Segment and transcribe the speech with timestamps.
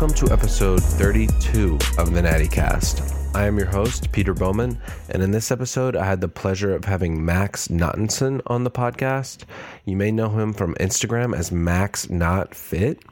[0.00, 3.14] welcome to episode 32 of the Natty Cast.
[3.36, 4.80] I am your host, Peter Bowman,
[5.10, 9.44] and in this episode, I had the pleasure of having Max Nottonson on the podcast.
[9.84, 13.02] You may know him from Instagram as Max Not Fit.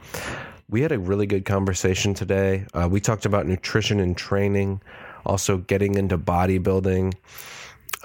[0.71, 2.65] We had a really good conversation today.
[2.73, 4.81] Uh, we talked about nutrition and training,
[5.27, 7.13] also getting into bodybuilding.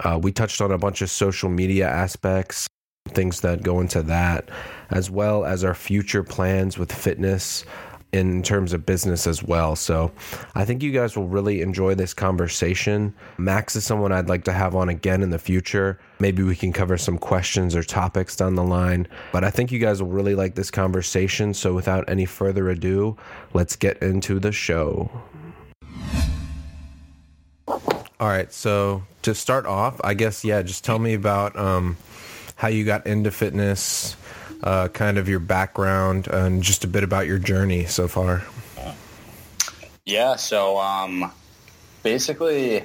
[0.00, 2.66] Uh, we touched on a bunch of social media aspects,
[3.08, 4.50] things that go into that,
[4.90, 7.64] as well as our future plans with fitness
[8.14, 9.74] in terms of business as well.
[9.74, 10.12] So
[10.54, 13.12] I think you guys will really enjoy this conversation.
[13.38, 15.98] Max is someone I'd like to have on again in the future.
[16.20, 19.08] Maybe we can cover some questions or topics down the line.
[19.32, 21.54] But I think you guys will really like this conversation.
[21.54, 23.16] So without any further ado,
[23.52, 25.10] let's get into the show.
[27.66, 28.52] All right.
[28.52, 31.96] So to start off, I guess, yeah, just tell me about um,
[32.54, 34.14] how you got into fitness
[34.64, 38.42] uh, kind of your background and just a bit about your journey so far.
[40.06, 41.30] Yeah, so um,
[42.02, 42.82] basically,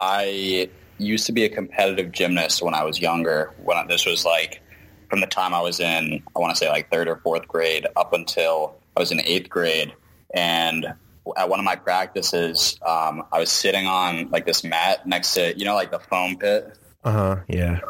[0.00, 3.52] I used to be a competitive gymnast when I was younger.
[3.62, 4.60] When I, this was like
[5.08, 7.86] from the time I was in, I want to say like third or fourth grade
[7.96, 9.92] up until I was in eighth grade.
[10.34, 10.94] And
[11.36, 15.56] at one of my practices, um, I was sitting on like this mat next to,
[15.56, 16.76] you know, like the foam pit.
[17.04, 17.36] Uh huh.
[17.48, 17.80] Yeah.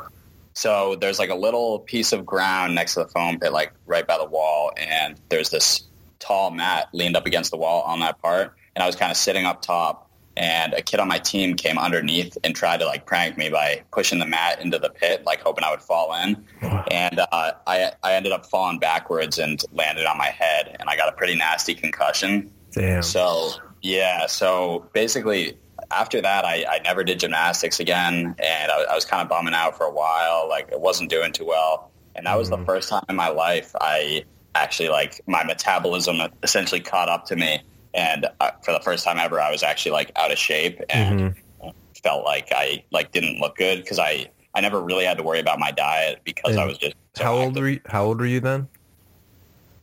[0.53, 4.06] So there's like a little piece of ground next to the foam pit, like right
[4.06, 5.84] by the wall, and there's this
[6.19, 8.55] tall mat leaned up against the wall on that part.
[8.77, 11.79] And I was kind of sitting up top, and a kid on my team came
[11.79, 15.41] underneath and tried to like prank me by pushing the mat into the pit, like
[15.41, 16.45] hoping I would fall in.
[16.61, 20.97] And uh, I I ended up falling backwards and landed on my head, and I
[20.97, 22.53] got a pretty nasty concussion.
[22.73, 23.03] Damn.
[23.03, 23.51] So
[23.83, 25.58] yeah, so basically
[25.90, 29.55] after that, I, I never did gymnastics again, and I, I was kind of bumming
[29.55, 30.48] out for a while.
[30.48, 32.61] Like it wasn't doing too well, and that was mm-hmm.
[32.61, 34.24] the first time in my life I
[34.55, 37.61] actually like my metabolism essentially caught up to me,
[37.95, 41.20] and uh, for the first time ever, I was actually like out of shape and
[41.20, 41.68] mm-hmm.
[42.02, 45.40] felt like I like didn't look good because I I never really had to worry
[45.40, 48.20] about my diet because and I was just so how old were you, how old
[48.20, 48.68] were you then?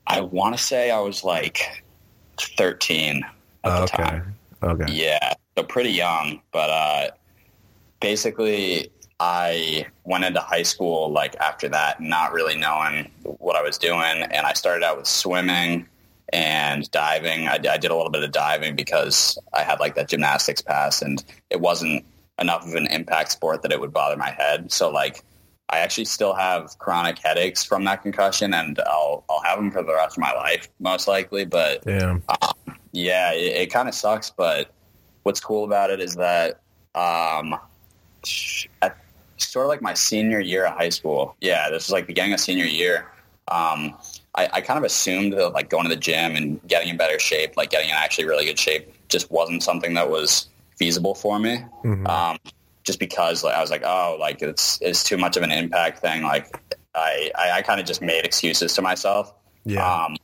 [0.06, 1.84] I want to say I was like
[2.38, 3.26] thirteen
[3.64, 4.04] at the okay.
[4.04, 4.36] time.
[4.64, 4.92] Okay.
[4.92, 7.10] Yeah, so pretty young, but uh,
[8.00, 13.78] basically I went into high school like after that, not really knowing what I was
[13.78, 15.88] doing, and I started out with swimming
[16.32, 17.48] and diving.
[17.48, 21.02] I, I, did a little bit of diving because I had like that gymnastics pass,
[21.02, 22.06] and it wasn't
[22.40, 24.72] enough of an impact sport that it would bother my head.
[24.72, 25.24] So like,
[25.70, 29.82] I actually still have chronic headaches from that concussion, and I'll I'll have them for
[29.82, 31.46] the rest of my life most likely.
[31.46, 32.22] But um,
[32.92, 34.72] yeah, it, it kind of sucks, but
[35.28, 36.62] what's cool about it is that
[36.96, 37.54] um,
[38.82, 38.98] at
[39.36, 42.40] sort of like my senior year of high school, yeah, this was like beginning of
[42.40, 43.12] senior year.
[43.50, 43.98] Um,
[44.36, 47.20] I, I, kind of assumed that like going to the gym and getting in better
[47.20, 51.40] shape, like getting in actually really good shape, just wasn't something that was feasible for
[51.40, 51.58] me.
[51.84, 52.08] Mm-hmm.
[52.08, 52.38] Um,
[52.86, 56.00] just because like, I was like, oh, like it's it's too much of an impact
[56.00, 56.24] thing.
[56.24, 56.48] Like
[56.96, 59.34] I I, I kind of just made excuses to myself.
[59.66, 60.06] Yeah.
[60.06, 60.16] Um,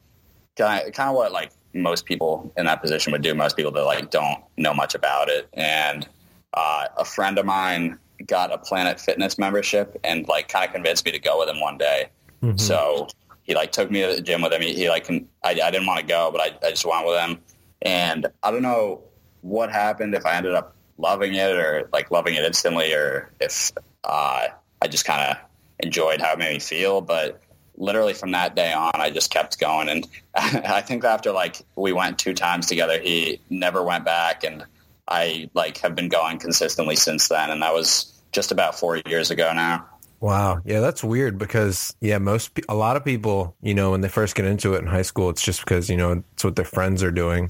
[0.58, 3.34] kind of, kind of what like most people in that position would do.
[3.34, 5.50] Most people that like don't know much about it.
[5.54, 6.08] And
[6.54, 11.06] uh, a friend of mine got a Planet Fitness membership and like kind of convinced
[11.06, 12.10] me to go with him one day.
[12.42, 12.58] Mm-hmm.
[12.58, 13.08] So
[13.44, 14.62] he like took me to the gym with him.
[14.62, 17.20] He, he like I, I didn't want to go, but I, I just went with
[17.20, 17.40] him.
[17.82, 19.02] And I don't know
[19.42, 23.72] what happened if I ended up loving it or like loving it instantly or if
[24.04, 24.48] uh,
[24.82, 25.38] I just kind of
[25.80, 27.02] enjoyed how it made me feel.
[27.02, 27.42] But
[27.84, 29.90] literally from that day on, I just kept going.
[29.90, 34.44] And I think after like we went two times together, he never went back.
[34.44, 34.66] And
[35.08, 37.50] I like have been going consistently since then.
[37.50, 39.86] And that was just about four years ago now.
[40.22, 40.62] Wow.
[40.64, 44.36] Yeah, that's weird because yeah, most a lot of people, you know, when they first
[44.36, 47.04] get into it in high school, it's just because, you know, it's what their friends
[47.04, 47.50] are doing.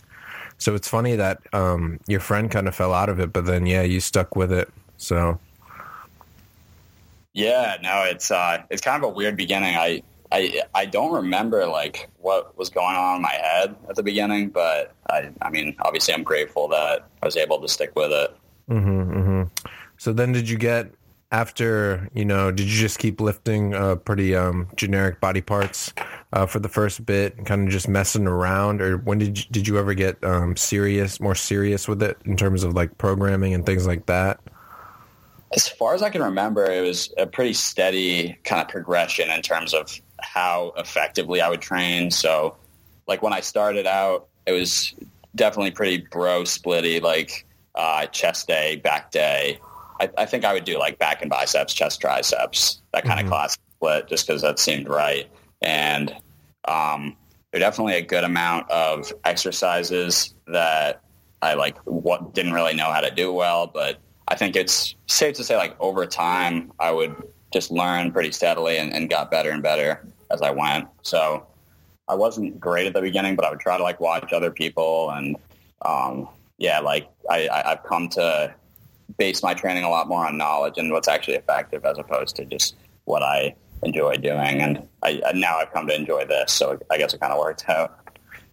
[0.57, 3.67] So it's funny that um, your friend kind of fell out of it, but then
[3.67, 4.69] yeah, you stuck with it.
[4.97, 5.39] So
[7.33, 9.75] yeah, no, it's uh, it's kind of a weird beginning.
[9.75, 10.01] I
[10.33, 14.49] I I don't remember like what was going on in my head at the beginning,
[14.49, 18.35] but I I mean obviously I'm grateful that I was able to stick with it.
[18.69, 19.67] Mm-hmm, mm-hmm.
[19.97, 20.91] So then, did you get
[21.31, 22.51] after you know?
[22.51, 25.93] Did you just keep lifting uh, pretty um, generic body parts
[26.33, 29.45] uh, for the first bit, and kind of just messing around, or when did you,
[29.51, 33.53] did you ever get um, serious, more serious with it in terms of like programming
[33.53, 34.39] and things like that?
[35.55, 39.43] As far as I can remember, it was a pretty steady kind of progression in
[39.43, 42.11] terms of how effectively I would train.
[42.11, 42.55] So
[43.07, 44.93] like when I started out, it was
[45.35, 49.59] definitely pretty bro splitty, like uh, chest day, back day.
[49.99, 53.27] I, I, think I would do like back and biceps, chest, triceps, that kind mm-hmm.
[53.27, 55.29] of class split just because that seemed right.
[55.61, 56.15] And
[56.65, 57.15] um,
[57.51, 61.01] there are definitely a good amount of exercises that
[61.41, 65.35] I like what didn't really know how to do well, but I think it's safe
[65.35, 67.15] to say like over time I would
[67.51, 70.87] just learn pretty steadily and, and got better and better as I went.
[71.03, 71.45] So
[72.07, 75.11] I wasn't great at the beginning, but I would try to like watch other people
[75.11, 75.37] and
[75.85, 76.27] um,
[76.57, 78.53] yeah, like I, I, I've come to
[79.17, 82.45] base my training a lot more on knowledge and what's actually effective as opposed to
[82.45, 82.75] just
[83.05, 84.61] what I enjoy doing.
[84.61, 87.67] And I, now I've come to enjoy this, so I guess it kind of worked
[87.69, 87.99] out.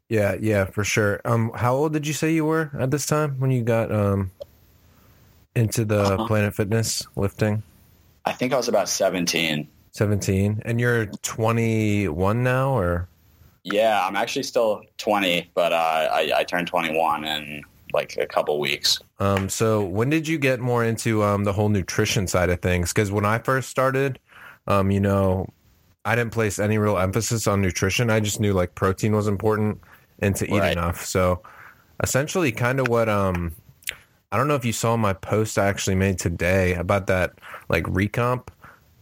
[0.08, 1.20] Yeah, yeah, for sure.
[1.24, 4.32] Um, how old did you say you were at this time when you got um
[5.54, 6.26] into the uh-huh.
[6.26, 7.62] Planet Fitness lifting?
[8.24, 9.68] I think I was about seventeen.
[9.92, 13.08] Seventeen, and you're twenty-one now, or?
[13.64, 18.58] Yeah, I'm actually still twenty, but uh, I, I turned twenty-one in like a couple
[18.60, 19.00] weeks.
[19.18, 22.92] Um, so when did you get more into um the whole nutrition side of things?
[22.92, 24.18] Because when I first started,
[24.68, 25.48] um, you know,
[26.04, 28.10] I didn't place any real emphasis on nutrition.
[28.10, 29.80] I just knew like protein was important
[30.20, 30.72] and to eat right.
[30.72, 31.04] enough.
[31.04, 31.42] So
[32.02, 33.54] essentially kind of what um
[34.32, 37.34] I don't know if you saw my post I actually made today about that
[37.68, 38.48] like recomp.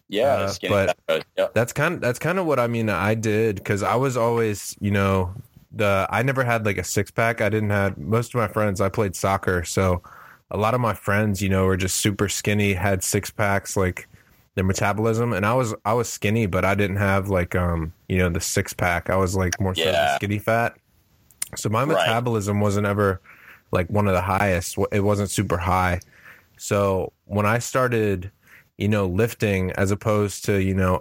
[0.08, 3.82] Yeah, uh, but that's kind of that's kind of what I mean I did because
[3.82, 5.34] I was always you know
[5.72, 7.40] the I never had like a six pack.
[7.40, 8.81] I didn't have most of my friends.
[8.81, 10.02] I played soccer, so
[10.50, 14.08] a lot of my friends you know were just super skinny, had six packs like
[14.58, 18.19] their metabolism and I was I was skinny but I didn't have like um you
[18.19, 20.14] know the six pack I was like more yeah.
[20.14, 20.76] so skinny fat
[21.55, 22.62] so my metabolism right.
[22.64, 23.20] wasn't ever
[23.70, 26.00] like one of the highest it wasn't super high
[26.56, 28.32] so when I started
[28.79, 31.01] you know lifting as opposed to you know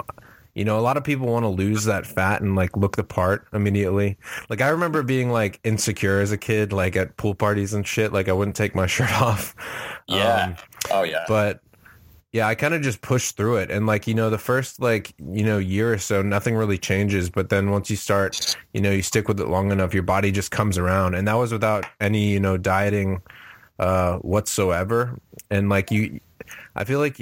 [0.56, 3.04] you know a lot of people want to lose that fat and like look the
[3.04, 4.18] part immediately
[4.50, 8.12] like I remember being like insecure as a kid like at pool parties and shit
[8.12, 9.56] like I wouldn't take my shirt off
[10.08, 10.56] yeah um,
[10.92, 11.62] oh yeah but
[12.34, 13.72] yeah, I kind of just pushed through it.
[13.72, 17.30] And like, you know, the first like, you know, year or so, nothing really changes.
[17.30, 20.32] But then once you start, you know, you stick with it long enough, your body
[20.32, 21.16] just comes around.
[21.16, 23.22] And that was without any, you know, dieting
[23.80, 25.18] uh, whatsoever.
[25.50, 26.20] And like you,
[26.76, 27.20] I feel like,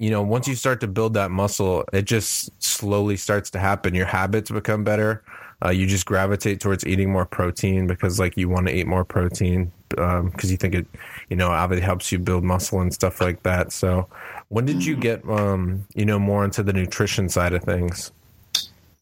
[0.00, 3.94] you know, once you start to build that muscle, it just slowly starts to happen.
[3.94, 5.22] Your habits become better.
[5.62, 9.04] Uh, you just gravitate towards eating more protein because like you want to eat more
[9.04, 10.86] protein because um, you think it,
[11.28, 13.72] you know, obviously helps you build muscle and stuff like that.
[13.72, 14.08] So
[14.48, 18.10] when did you get, um, you know, more into the nutrition side of things?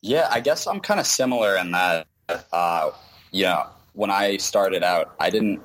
[0.01, 2.09] Yeah, I guess I'm kind of similar in that,
[2.53, 2.91] uh,
[3.31, 5.63] you know, when I started out, I didn't,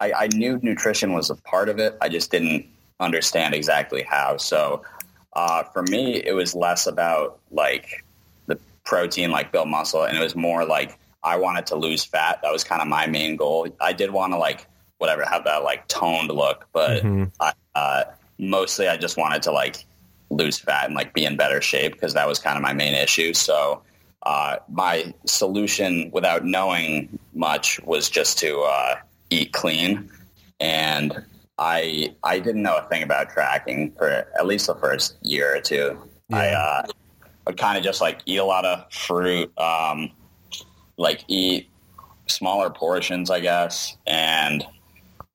[0.00, 1.98] I, I knew nutrition was a part of it.
[2.00, 2.66] I just didn't
[3.02, 4.36] understand exactly how.
[4.36, 4.82] So
[5.32, 8.04] uh, for me, it was less about like
[8.46, 12.40] the protein, like build muscle, and it was more like I wanted to lose fat.
[12.42, 13.68] That was kind of my main goal.
[13.80, 14.66] I did want to like
[14.98, 17.24] whatever have that like toned look, but mm-hmm.
[17.40, 18.04] I, uh,
[18.38, 19.84] mostly I just wanted to like
[20.30, 22.94] lose fat and like be in better shape because that was kind of my main
[22.94, 23.34] issue.
[23.34, 23.82] So
[24.22, 28.96] uh, my solution without knowing much was just to uh,
[29.30, 30.10] eat clean.
[30.60, 31.24] And
[31.62, 35.60] I I didn't know a thing about tracking for at least the first year or
[35.60, 35.96] two.
[36.28, 36.36] Yeah.
[36.36, 36.86] I uh,
[37.46, 40.10] would kind of just like eat a lot of fruit, um,
[40.96, 41.70] like eat
[42.26, 44.66] smaller portions, I guess, and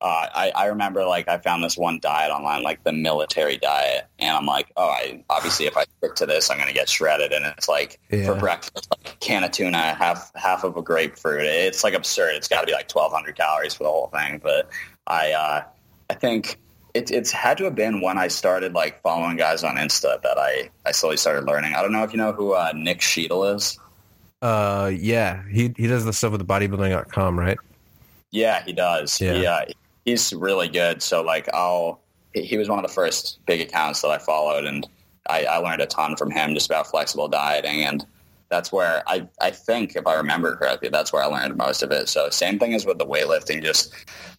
[0.00, 4.06] uh, I, I remember like I found this one diet online, like the military diet,
[4.18, 6.90] and I'm like, oh, I obviously if I stick to this, I'm going to get
[6.90, 7.32] shredded.
[7.32, 8.26] And it's like yeah.
[8.26, 11.46] for breakfast, like a can of tuna, half half of a grapefruit.
[11.46, 12.34] It's like absurd.
[12.34, 14.40] It's got to be like 1,200 calories for the whole thing.
[14.42, 14.68] But
[15.06, 15.62] I uh,
[16.10, 16.58] I think
[16.94, 20.38] it, it's had to have been when I started like following guys on Insta that
[20.38, 21.74] I I slowly started learning.
[21.74, 23.78] I don't know if you know who uh, Nick Cheadle is.
[24.40, 27.58] Uh, yeah, he he does the stuff with the bodybuilding.com, right?
[28.30, 29.20] Yeah, he does.
[29.20, 29.34] Yeah.
[29.34, 29.60] He, uh,
[30.04, 31.02] he's really good.
[31.02, 32.00] So like I'll
[32.34, 34.86] he was one of the first big accounts that I followed, and
[35.28, 38.06] I, I learned a ton from him just about flexible dieting, and
[38.50, 41.90] that's where I I think if I remember correctly, that's where I learned most of
[41.90, 42.08] it.
[42.08, 43.92] So same thing as with the weightlifting, just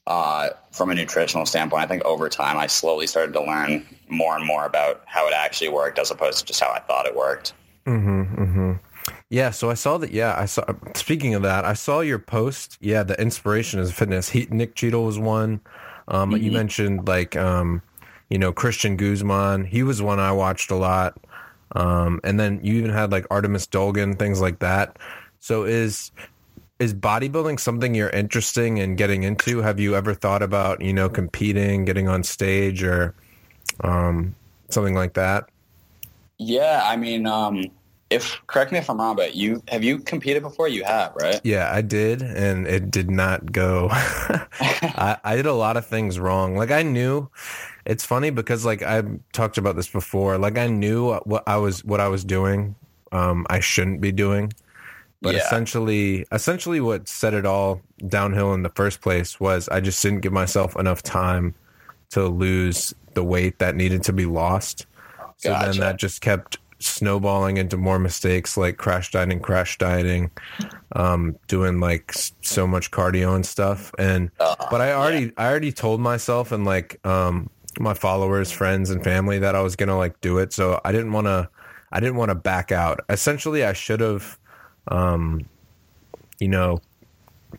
[0.08, 4.36] uh, from a nutritional standpoint, I think over time I slowly started to learn more
[4.36, 7.16] and more about how it actually worked as opposed to just how I thought it
[7.16, 7.54] worked.
[7.86, 8.74] Mm-hmm, mm-hmm.
[9.30, 10.12] Yeah, so I saw that.
[10.12, 10.64] Yeah, I saw.
[10.96, 12.78] Speaking of that, I saw your post.
[12.82, 14.30] Yeah, the inspiration is fitness.
[14.30, 15.62] He, Nick Cheadle was one.
[16.08, 16.44] Um, mm-hmm.
[16.44, 17.82] You mentioned like, um,
[18.30, 19.66] you know, Christian Guzman.
[19.66, 21.18] He was one I watched a lot.
[21.74, 24.98] Um, and then you even had like Artemus Dolgin, things like that.
[25.40, 26.12] So is
[26.80, 29.62] is bodybuilding something you're interesting in getting into?
[29.62, 33.14] Have you ever thought about you know competing, getting on stage, or
[33.82, 34.36] um,
[34.70, 35.50] something like that?
[36.38, 37.66] Yeah, I mean, um,
[38.10, 40.68] if correct me if I'm wrong, but you have you competed before?
[40.68, 41.42] You have, right?
[41.44, 43.90] Yeah, I did, and it did not go.
[43.92, 46.56] I, I did a lot of things wrong.
[46.56, 47.30] Like I knew.
[47.86, 50.38] It's funny because like I talked about this before.
[50.38, 52.76] Like I knew what I was what I was doing.
[53.12, 54.54] Um, I shouldn't be doing,
[55.22, 55.42] But Yeah.
[55.42, 60.22] essentially, essentially, what set it all downhill in the first place was I just didn't
[60.22, 61.56] give myself enough time
[62.12, 64.86] to lose the weight that needed to be lost.
[65.38, 70.32] So then that just kept snowballing into more mistakes like crash dieting, crash dieting,
[70.96, 73.94] um, doing like so much cardio and stuff.
[74.00, 78.90] And Uh, but I already I already told myself and like um my followers, friends
[78.90, 80.54] and family that I was gonna like do it.
[80.54, 81.50] So I didn't wanna
[81.92, 83.00] I didn't want to back out.
[83.10, 84.38] Essentially I should have
[84.90, 85.48] um
[86.40, 86.84] you know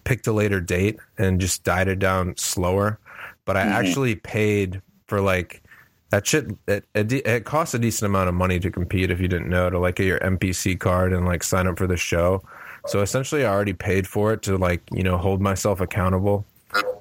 [0.05, 3.01] picked a later date and just dieted down slower.
[3.45, 3.67] But I Mhm.
[3.67, 5.63] actually paid for like
[6.11, 9.29] that shit it, it, it costs a decent amount of money to compete if you
[9.29, 12.43] didn't know to like get your NPC card and like sign up for the show.
[12.87, 16.45] So essentially I already paid for it to like, you know, hold myself accountable.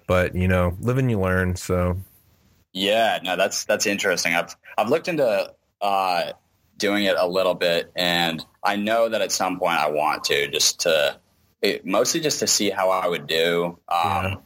[0.07, 1.97] But, you know, live and you learn, so
[2.73, 4.33] Yeah, no, that's that's interesting.
[4.33, 6.33] I've I've looked into uh,
[6.77, 10.47] doing it a little bit, and I know that at some point I want to
[10.49, 11.19] just to
[11.61, 13.77] it, mostly just to see how I would do.
[13.87, 14.41] Um,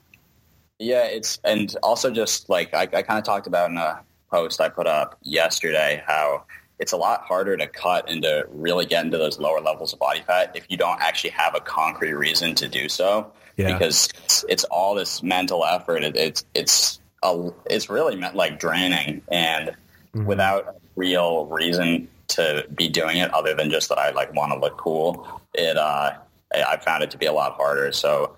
[0.80, 1.06] yeah.
[1.06, 4.02] it's and also just like I, I kind of talked about in a
[4.34, 6.44] post I put up yesterday how
[6.80, 10.00] it's a lot harder to cut and to really get into those lower levels of
[10.00, 13.74] body fat if you don't actually have a concrete reason to do so yeah.
[13.74, 16.04] because it's, it's all this mental effort.
[16.04, 19.76] It, it's it's a, it's really meant like draining, and
[20.16, 20.26] Mhm.
[20.26, 24.52] without a real reason to be doing it other than just that I like want
[24.54, 25.42] to look cool.
[25.54, 26.14] It uh,
[26.54, 27.92] I found it to be a lot harder.
[27.92, 28.36] So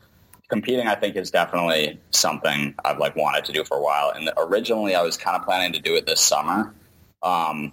[0.49, 4.11] competing, I think, is definitely something I've like wanted to do for a while.
[4.15, 6.73] And originally, I was kind of planning to do it this summer,
[7.23, 7.71] um,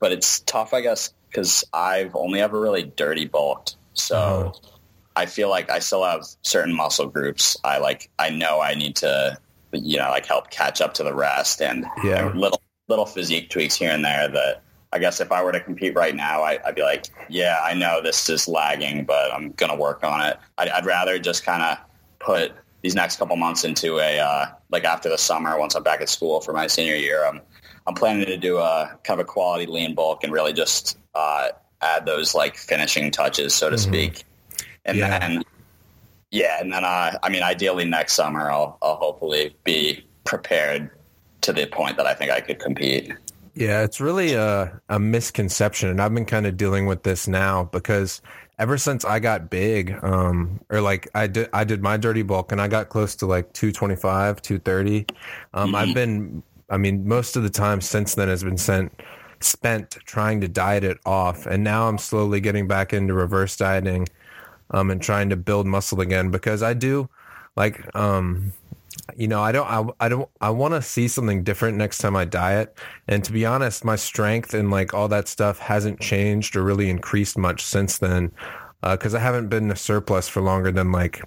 [0.00, 3.76] but it's tough, I guess, because I've only ever really dirty bulked.
[3.94, 4.16] So.
[4.16, 4.70] Uh-huh.
[5.16, 7.56] I feel like I still have certain muscle groups.
[7.62, 9.38] I like I know I need to
[9.72, 12.32] you know like help catch up to the rest and Yeah.
[12.34, 15.94] little little physique tweaks here and there that I guess if I were to compete
[15.94, 19.76] right now, I, I'd be like, yeah, I know this is lagging, but I'm gonna
[19.76, 20.36] work on it.
[20.58, 21.78] I'd, I'd rather just kind of
[22.24, 22.52] put
[22.82, 26.08] these next couple months into a uh, like after the summer once I'm back at
[26.08, 27.24] school for my senior year.
[27.26, 27.40] I'm
[27.86, 31.48] I'm planning to do a kind of a quality lean bulk and really just uh,
[31.82, 33.80] add those like finishing touches, so to Mhm.
[33.80, 34.24] speak.
[34.86, 35.18] And Yeah.
[35.18, 35.42] then,
[36.30, 40.90] yeah, and then uh, I mean, ideally next summer I'll, I'll hopefully be prepared
[41.42, 43.12] to the point that I think I could compete.
[43.54, 47.64] Yeah, it's really a, a misconception, and I've been kind of dealing with this now
[47.64, 48.20] because
[48.58, 52.52] ever since I got big, um, or like I did, I did my dirty bulk,
[52.52, 55.06] and I got close to like two twenty five, two thirty.
[55.54, 55.74] Um, Mhm.
[55.76, 58.92] I've been, I mean, most of the time since then has been sent
[59.40, 64.08] spent trying to diet it off, and now I'm slowly getting back into reverse dieting,
[64.70, 67.08] um, and trying to build muscle again because I do,
[67.56, 68.52] like, um,
[69.16, 72.16] you know, I don't, I, I don't, I want to see something different next time
[72.16, 72.78] I diet.
[73.08, 76.90] And to be honest, my strength and like all that stuff hasn't changed or really
[76.90, 78.32] increased much since then.
[78.82, 81.22] Uh, cause I haven't been in a surplus for longer than like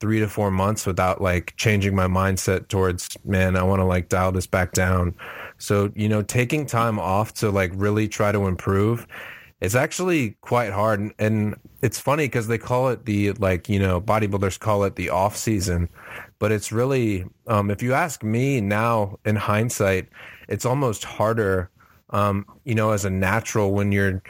[0.00, 4.08] three to four months without like changing my mindset towards, man, I want to like
[4.08, 5.14] dial this back down.
[5.58, 9.06] So, you know, taking time off to like really try to improve
[9.60, 11.00] it's actually quite hard.
[11.00, 14.96] And, and it's funny because they call it the, like, you know, bodybuilders call it
[14.96, 15.88] the off season,
[16.38, 20.08] but it's really, um, if you ask me now in hindsight,
[20.48, 21.70] it's almost harder,
[22.10, 24.22] um, you know, as a natural when you're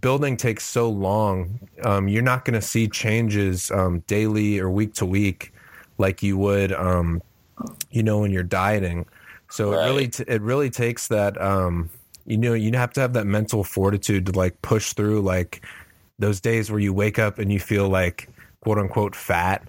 [0.00, 4.94] building takes so long, um, you're not going to see changes, um, daily or week
[4.94, 5.52] to week
[5.98, 7.22] like you would, um,
[7.90, 9.06] you know, when you're dieting.
[9.50, 11.90] So it really, t- it really takes that, um,
[12.26, 15.64] you know, you have to have that mental fortitude to like push through like
[16.18, 18.28] those days where you wake up and you feel like
[18.62, 19.66] quote unquote fat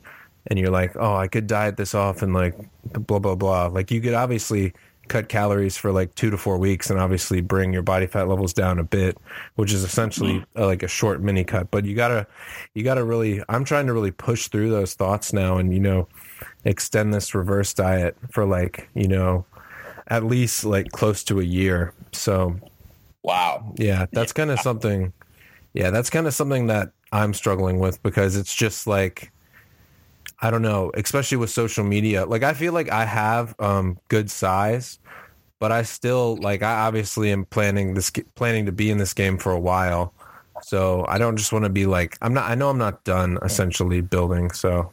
[0.47, 2.55] and you're like, oh, I could diet this off and like
[2.91, 3.67] blah, blah, blah.
[3.67, 4.73] Like you could obviously
[5.09, 8.53] cut calories for like two to four weeks and obviously bring your body fat levels
[8.53, 9.17] down a bit,
[9.55, 11.69] which is essentially uh, like a short mini cut.
[11.71, 12.25] But you gotta,
[12.73, 16.07] you gotta really, I'm trying to really push through those thoughts now and, you know,
[16.65, 19.45] extend this reverse diet for like, you know,
[20.07, 21.93] at least like close to a year.
[22.11, 22.59] So
[23.23, 23.73] Wow.
[23.77, 25.13] yeah, that's kind of something.
[25.73, 29.31] Yeah, that's kind of something that I'm struggling with because it's just like
[30.43, 32.25] I don't know, especially with social media.
[32.25, 34.99] Like I feel like I have um good size,
[35.59, 39.37] but I still like I obviously am planning this planning to be in this game
[39.37, 40.13] for a while.
[40.61, 43.39] So I don't just want to be like I'm not I know I'm not done
[43.41, 44.91] essentially building, so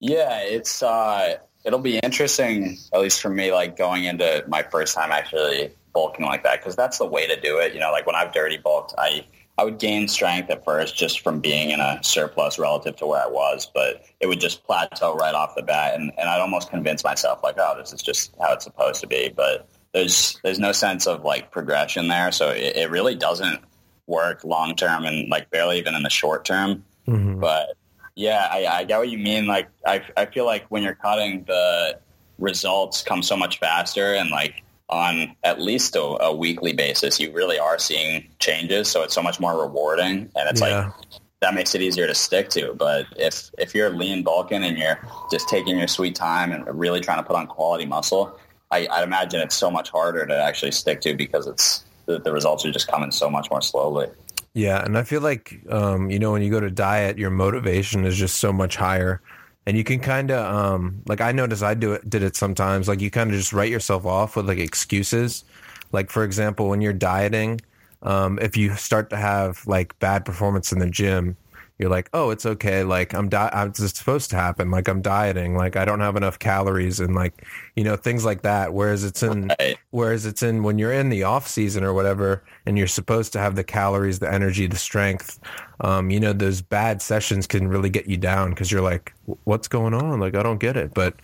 [0.00, 4.94] Yeah, it's uh, it'll be interesting, at least for me, like going into my first
[4.94, 7.74] time actually bulking like that, because that's the way to do it.
[7.74, 9.24] You know, like when I've dirty bulked, I
[9.58, 13.22] I would gain strength at first just from being in a surplus relative to where
[13.22, 16.68] I was, but it would just plateau right off the bat, and, and I'd almost
[16.68, 19.32] convince myself like, oh, this is just how it's supposed to be.
[19.34, 23.60] But there's there's no sense of like progression there, so it, it really doesn't
[24.06, 26.84] work long term and like barely even in the short term.
[27.08, 27.40] Mhm.
[27.40, 27.76] But
[28.14, 29.46] yeah, I, I get what you mean.
[29.46, 31.98] Like I, I feel like when you're cutting, the
[32.38, 37.32] results come so much faster, and like on at least a, a weekly basis, you
[37.32, 38.88] really are seeing changes.
[38.88, 40.86] So it's so much more rewarding, and it's Yeah.
[40.86, 40.94] like
[41.42, 42.74] that makes it easier to stick to.
[42.74, 44.98] But if if you're lean bulking and you're
[45.30, 48.38] just taking your sweet time and really trying to put on quality muscle,
[48.70, 52.32] I, I'd imagine it's so much harder to actually stick to because it's the, the
[52.32, 54.08] results are just coming so much more slowly.
[54.54, 58.04] Yeah, and I feel like um, you know when you go to diet, your motivation
[58.06, 59.20] is just so much higher,
[59.66, 62.88] and you can kind of um, like I notice I do it did it sometimes.
[62.88, 65.44] Like you kind of just write yourself off with like excuses.
[65.92, 67.60] Like for example, when you're dieting,
[68.02, 71.36] um, if you start to have like bad performance in the gym,
[71.78, 72.84] you're like, oh, it's okay.
[72.84, 74.70] Like I'm di- I'm just supposed to happen.
[74.70, 75.56] Like I'm dieting.
[75.56, 78.72] Like I don't have enough calories and like you know things like that.
[78.72, 79.76] Whereas it's in Right.
[79.90, 83.38] Whereas it's in when you're in the off season or whatever, and you're supposed to
[83.38, 85.38] have the calories, the energy, the strength.
[85.80, 89.12] Um, you know, those bad sessions can really get you down because you're like,
[89.44, 90.18] "What's going on?
[90.18, 91.14] Like, I don't get it." But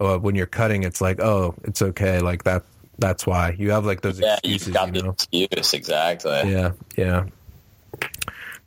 [0.00, 2.62] uh, when you're cutting, it's like, "Oh, it's okay." Like that.
[2.98, 4.68] That's why you have like those Yeah, excuses.
[4.68, 5.10] you've got you the know?
[5.10, 6.30] excuse exactly.
[6.52, 7.24] Yeah, yeah.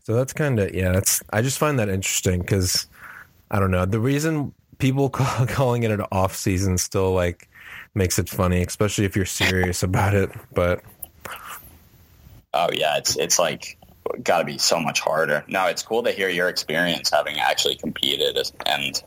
[0.08, 0.94] So that's kind of yeah.
[0.94, 2.88] That's I just find that interesting because
[3.52, 7.50] I don't know the reason people call, calling it an off season still like
[7.94, 10.30] makes it funny, especially if you're serious about it.
[10.54, 10.82] But
[12.54, 13.78] Oh yeah, it's it's like
[14.24, 15.44] got to be so much harder.
[15.50, 19.04] No, it's cool to hear your experience having actually competed, and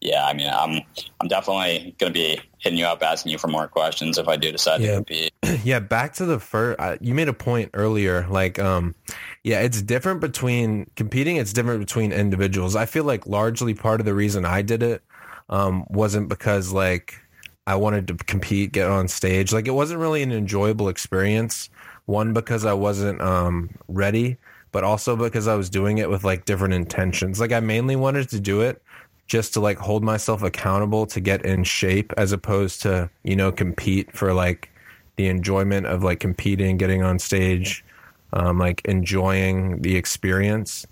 [0.00, 0.82] yeah, I mean, I'm
[1.20, 4.34] I'm definitely going to be hitting you up, asking you for more questions if I
[4.34, 4.88] do decide Yeah.
[4.88, 5.32] to compete.
[5.66, 6.78] Yeah, back to the first.
[6.78, 8.94] Uh, you made a point earlier, like, um,
[9.42, 11.38] yeah, it's different between competing.
[11.38, 12.76] It's different between individuals.
[12.76, 15.02] I feel like largely part of the reason I did it
[15.48, 17.20] um, wasn't because like
[17.66, 19.52] I wanted to compete, get on stage.
[19.52, 21.68] Like it wasn't really an enjoyable experience.
[22.04, 24.36] One because I wasn't um, ready,
[24.70, 27.40] but also because I was doing it with like different intentions.
[27.40, 28.80] Like I mainly wanted to do it
[29.26, 33.50] just to like hold myself accountable to get in shape as opposed to, you know,
[33.50, 34.70] compete for like
[35.16, 37.84] the enjoyment of like competing, getting on stage,
[38.32, 40.86] um, like enjoying the experience.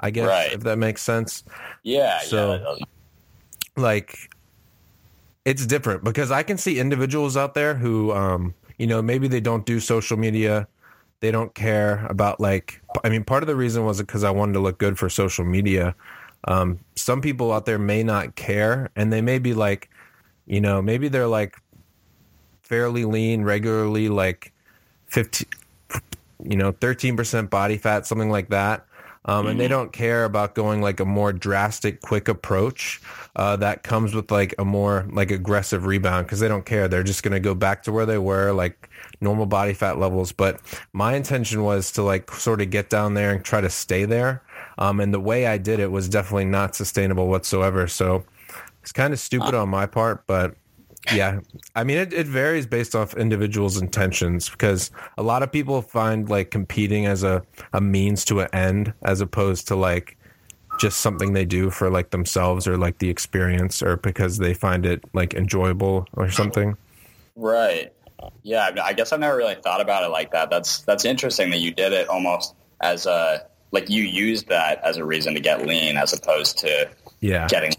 [0.00, 0.52] I guess Right.
[0.52, 1.44] if that makes sense.
[1.82, 2.84] Yeah, So- yeah.
[3.76, 4.30] Like
[5.44, 9.40] it's different because I can see individuals out there who, um, you know, maybe they
[9.40, 10.66] don't do social media.
[11.20, 14.54] They don't care about like, I mean, part of the reason was because I wanted
[14.54, 15.94] to look good for social media.
[16.44, 19.90] Um, some people out there may not care and they may be like,
[20.46, 21.56] you know, maybe they're like
[22.70, 24.52] fairly lean, regularly like
[25.08, 25.48] 15,
[26.44, 28.86] you know, 13% body fat, something like that.
[29.24, 33.02] Um, and they don't care about going like a more drastic, quick approach
[33.36, 36.86] uh, that comes with like a more like aggressive rebound because they don't care.
[36.86, 38.88] They're just going to go back to where they were, like
[39.20, 40.32] normal body fat levels.
[40.32, 40.60] But
[40.92, 44.42] my intention was to like sort of get down there and try to stay there.
[44.78, 47.88] Um, and the way I did it was definitely not sustainable whatsoever.
[47.88, 48.24] So
[48.80, 50.54] it's kind of stupid on my part, but
[51.12, 51.40] yeah,
[51.74, 56.28] I mean, it, it varies based off individuals' intentions because a lot of people find
[56.28, 60.16] like competing as a, a means to an end as opposed to like
[60.78, 64.86] just something they do for like themselves or like the experience or because they find
[64.86, 66.76] it like enjoyable or something.
[67.36, 67.92] Right.
[68.42, 70.50] Yeah, I, guess I've never really thought about it like that.
[70.50, 74.96] That's that's interesting that you did it almost as a like you used that as
[74.96, 77.46] a reason to get lean as opposed to Yeah.
[77.48, 77.78] getting lean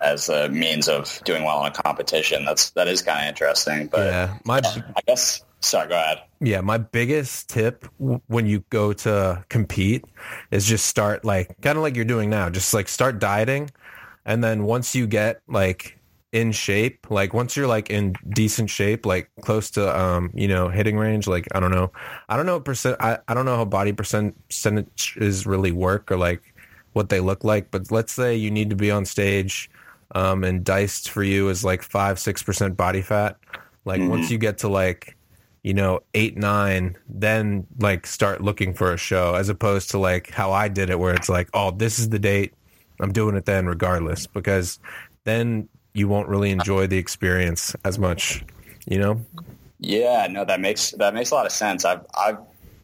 [0.00, 2.44] as a means of doing well in a competition.
[2.44, 3.88] That's that is kind of interesting.
[3.88, 4.38] But Yeah.
[4.44, 6.22] My I guess sorry, go ahead.
[6.40, 10.04] Yeah, my biggest tip when you go to compete
[10.50, 12.48] is just start like kind of like you're doing now.
[12.50, 13.70] Just like start dieting,
[14.24, 15.98] and then once you get like
[16.30, 20.68] in shape, like once you're like in decent shape, like close to um you know
[20.68, 21.90] hitting range, like I don't know,
[22.28, 26.12] I don't know what percent, I I don't know how body percent percentages really work
[26.12, 26.42] or like
[26.92, 29.70] what they look like, but let's say you need to be on stage,
[30.14, 33.36] um and diced for you is like five six percent body fat.
[33.84, 35.16] Like once you get to like
[35.62, 40.30] you know, eight, nine, then like start looking for a show as opposed to like
[40.30, 42.54] how I did it where it's like, oh, this is the date.
[43.00, 44.78] I'm doing it then regardless because
[45.24, 48.44] then you won't really enjoy the experience as much,
[48.86, 49.20] you know?
[49.78, 51.84] Yeah, no, that makes that makes a lot of sense.
[51.84, 52.38] I've I've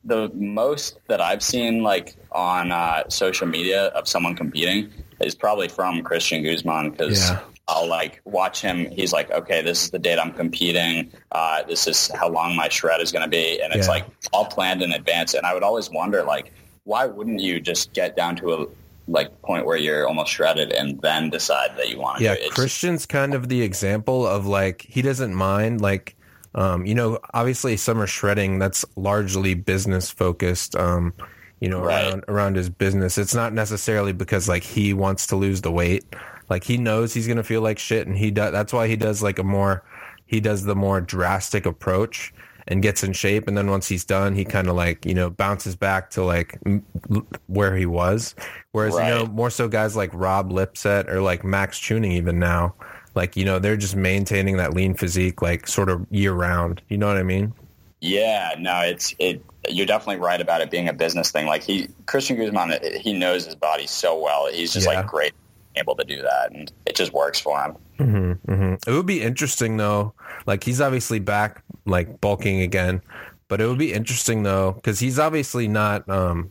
[0.05, 4.91] the most that I've seen like on uh, social media of someone competing
[5.21, 7.41] is probably from Christian Guzman because Yeah.
[7.67, 8.91] I'll like watch him.
[8.91, 11.11] He's like, okay, this is the date I'm competing.
[11.33, 13.93] Uh, this is how long my shred is going to be, and it's Yeah.
[13.93, 15.33] like all planned in advance.
[15.33, 18.67] And I would always wonder, like, why wouldn't you just get down to a
[19.09, 22.35] like point where you're almost shredded and then decide that you want to Yeah?
[22.51, 26.17] Christian's kind of the example of like he doesn't mind like
[26.55, 30.77] Um, you know, obviously summer shredding that's largely business focused.
[30.77, 31.13] Um,
[31.61, 32.05] you know, Right.
[32.09, 33.17] around around his business.
[33.19, 36.05] It's not necessarily because like he wants to lose the weight.
[36.51, 38.53] Like he knows he's gonna feel like shit, and he does.
[38.53, 39.83] That's why he does like a more
[40.27, 42.33] he does the more drastic approach
[42.67, 45.31] and gets in shape, and then once he's done, he kind of like you know
[45.31, 48.35] bounces back to like m- l- where he was.
[48.73, 52.75] Whereas you know more so guys like Rob Lipsett or like Max Tuning even now,
[53.15, 56.83] like you know they're just maintaining that lean physique like sort of year round.
[56.89, 57.53] You know what I mean?
[58.01, 59.43] Yeah, no, it's it.
[59.69, 61.47] You're definitely right about it being a business thing.
[61.47, 64.49] Like he, Christian Guzman, he knows his body so well.
[64.53, 65.01] He's just Yeah.
[65.01, 65.33] like great
[65.77, 67.77] able to do that, and it just works for him.
[67.99, 70.13] hmm hmm It would be interesting though.
[70.47, 73.01] Like he's obviously back, like bulking again,
[73.49, 76.07] but it would be interesting though because he's obviously not.
[76.09, 76.51] um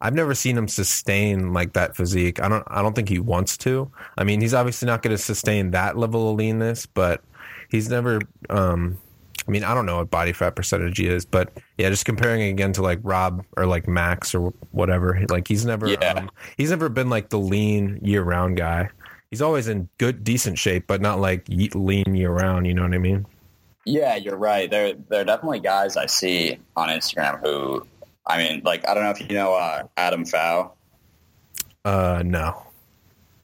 [0.00, 2.40] I've never seen him sustain like that physique.
[2.40, 2.64] I don't.
[2.68, 3.90] I don't think he wants to.
[4.16, 7.22] I mean, he's obviously not going to sustain that level of leanness, but
[7.70, 8.20] he's never.
[8.48, 8.98] um
[9.48, 12.42] I mean, I don't know what body fat percentage he is, but yeah, just comparing
[12.42, 15.24] it again to like Rob or like Max or whatever.
[15.28, 15.88] Like he's never.
[15.88, 16.12] Yeah.
[16.12, 18.90] Um, he's never been like the lean year round guy
[19.30, 22.66] he's always in good, decent shape, but not like lean year round.
[22.66, 23.26] You know what I mean?
[23.86, 24.70] Yeah, you're right.
[24.70, 27.86] There, there are definitely guys I see on Instagram who,
[28.26, 30.72] I mean, like I don't know if you know uh, Adam Fow.
[31.84, 32.62] Uh, no.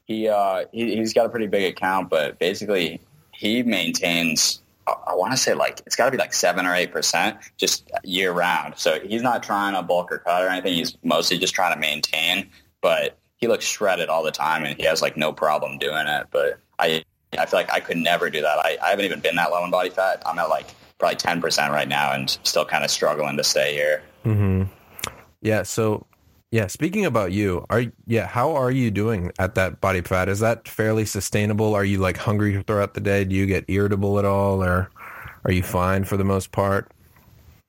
[0.05, 3.01] He, uh, he he's got a pretty big account, but basically
[3.33, 4.61] he maintains.
[4.87, 7.91] I, want to say like it's got to be like seven or eight percent just
[8.05, 8.75] year round.
[8.77, 10.75] So he's not trying to bulk or cut or anything.
[10.75, 12.49] He's mostly just trying to maintain.
[12.81, 16.27] But he looks shredded all the time, and he has like no problem doing it.
[16.31, 17.03] But I
[17.37, 18.59] I feel like I could never do that.
[18.59, 20.23] I, I haven't even been that low in body fat.
[20.25, 20.67] I'm at like
[20.99, 24.03] probably ten percent right now, and still kind of struggling to stay here.
[24.33, 24.63] Hmm
[25.41, 25.63] Yeah.
[25.63, 26.05] So,
[26.51, 26.67] yeah.
[26.67, 30.29] Speaking about you, are yeah, how are you doing at that body fat?
[30.29, 31.75] Is that fairly sustainable?
[31.75, 33.23] Are you like hungry throughout the day?
[33.25, 34.89] Do you get irritable at all, or
[35.45, 36.91] are you fine for the most part?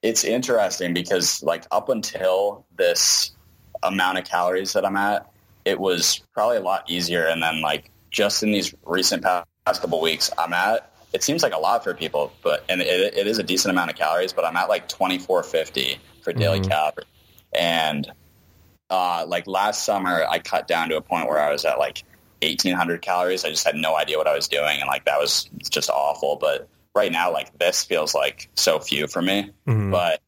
[0.02, 3.32] it's interesting because like up until this
[3.82, 5.30] amount of calories that I'm at,
[5.64, 7.26] it was probably a lot easier.
[7.26, 11.54] And then like just in these recent past couple weeks, I'm at, it seems like
[11.54, 14.44] a lot for people, but, and it, it is a decent amount of calories, but
[14.44, 16.68] I'm at like 2450 for daily Mhm.
[16.68, 17.06] calories.
[17.52, 18.10] And,
[18.90, 22.04] uh, like last summer, I cut down to a point where I was at like
[22.42, 23.44] 1800 calories.
[23.44, 24.80] I just had no idea what I was doing.
[24.80, 26.36] And like, that was just awful.
[26.36, 29.90] But right now, like this feels like so few for me Mhm.
[29.92, 30.20] but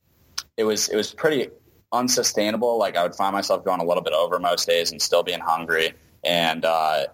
[0.56, 1.48] it was it was pretty
[1.92, 2.78] unsustainable.
[2.78, 5.40] Like I would find myself going a little bit over most days and still being
[5.40, 5.94] hungry.
[6.22, 7.06] And uh,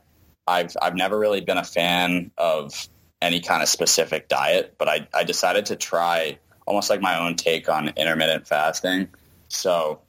[0.47, 2.89] I've I've never really been a fan of
[3.23, 7.37] any kind of specific diet, but I, I decided to try almost like my own
[7.37, 9.09] take on intermittent fasting.
[9.49, 10.01] So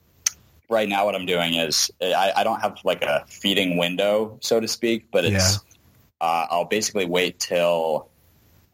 [0.69, 4.59] right now what I'm doing is I, I don't have like a feeding window, so
[4.59, 5.59] to speak, but it's
[6.19, 8.09] uh, I'll basically wait till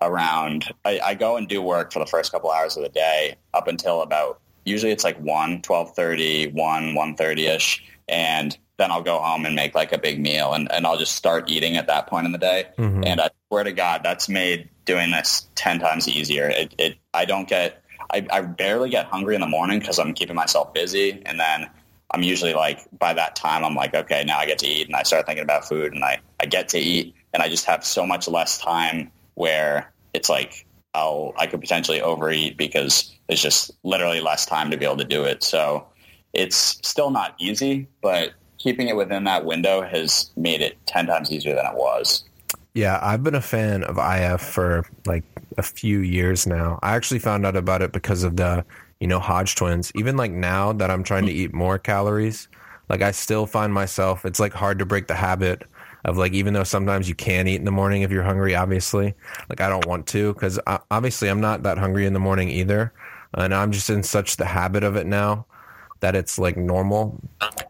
[0.02, 3.36] around I, I go and do work for the first couple hours of the day
[3.54, 9.46] up until about usually it's like 1 12.30 1 1.30ish and then i'll go home
[9.46, 12.26] and make like a big meal and, and i'll just start eating at that point
[12.26, 13.06] in the day Mhm.
[13.06, 17.26] and i swear to god that's made doing this 10 times easier it, it i
[17.26, 17.82] don't get
[18.12, 21.70] I, I barely get hungry in the morning because i'm keeping myself busy and then
[22.12, 24.96] i'm usually like by that time i'm like okay now i get to eat and
[24.96, 27.86] i start thinking about food and i, I get to eat and i just have
[27.86, 33.72] so much less time where it's like I'll I could potentially overeat because there's just
[33.84, 35.44] literally less time to be able to do it.
[35.44, 35.88] So
[36.34, 36.56] it's
[36.88, 38.34] still not easy, but
[38.64, 42.24] keeping it within that window has made it ten times easier than it was.
[42.74, 45.24] Yeah, I've been a fan of IF for like
[45.58, 46.80] a few years now.
[46.82, 48.66] I actually found out about it because of the,
[49.00, 49.92] you know, Hodge twins.
[49.94, 52.48] Even like now that I'm trying to eat more calories,
[52.90, 55.64] like I still find myself, it's like hard to break the habit
[56.06, 59.14] of like, even though sometimes you can eat in the morning if you're hungry, obviously,
[59.50, 62.50] like I don't want to because uh, obviously I'm not that hungry in the morning
[62.50, 62.92] either.
[63.36, 65.46] And I'm just in such the habit of it now
[66.04, 67.18] that it's like normal.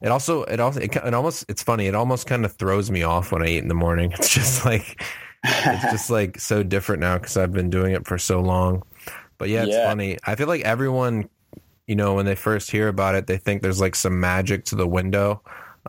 [0.02, 1.86] It also, it also, it, it almost, it's funny.
[1.86, 4.12] It almost kind of throws me off when I eat in the morning.
[4.18, 5.00] It's just like,
[5.44, 8.82] it's just like so different now because I've been doing it for so long.
[9.38, 9.88] But yeah, it's Yeah.
[9.88, 10.18] funny.
[10.26, 11.30] I feel like everyone,
[11.86, 14.76] you know, when they first hear about it, they think there's like some magic to
[14.76, 15.42] the window.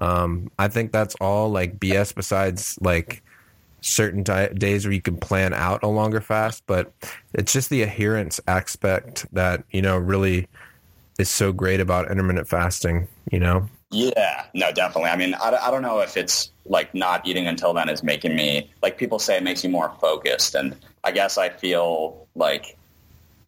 [0.03, 3.23] Um, I think that's all like BS besides like
[3.81, 6.93] certain di- days where you can plan out a longer fast, but
[7.33, 10.47] it's just the adherence aspect that, you know, really
[11.19, 13.69] is so great about intermittent fasting, you know?
[13.91, 15.11] Yeah, no, definitely.
[15.11, 18.35] I mean, I, I don't know if it's like not eating until then is making
[18.35, 22.77] me like people say it makes you more focused, and I guess I feel like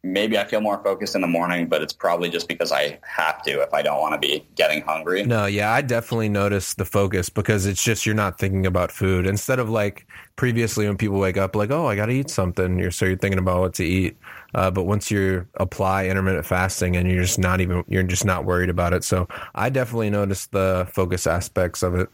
[0.04, 3.42] maybe I feel more focused in the morning, but it's probably just because I have
[3.42, 5.24] to if I don't want to be getting hungry.
[5.24, 9.26] No, yeah, I definitely notice the focus because it's just you're not thinking about food
[9.26, 12.78] instead of like previously when people wake up like, oh, I got to eat something.
[12.78, 14.16] You're so you're thinking about what to eat.
[14.54, 18.44] Uh, but once you apply intermittent fasting and you're just not even you're just not
[18.44, 19.04] worried about it.
[19.04, 22.08] So I definitely notice the focus aspects of it.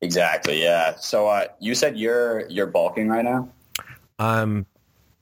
[0.00, 0.62] Exactly.
[0.62, 0.96] Yeah.
[0.96, 3.48] So uh, you said you're you're bulking right now.
[4.18, 4.66] I'm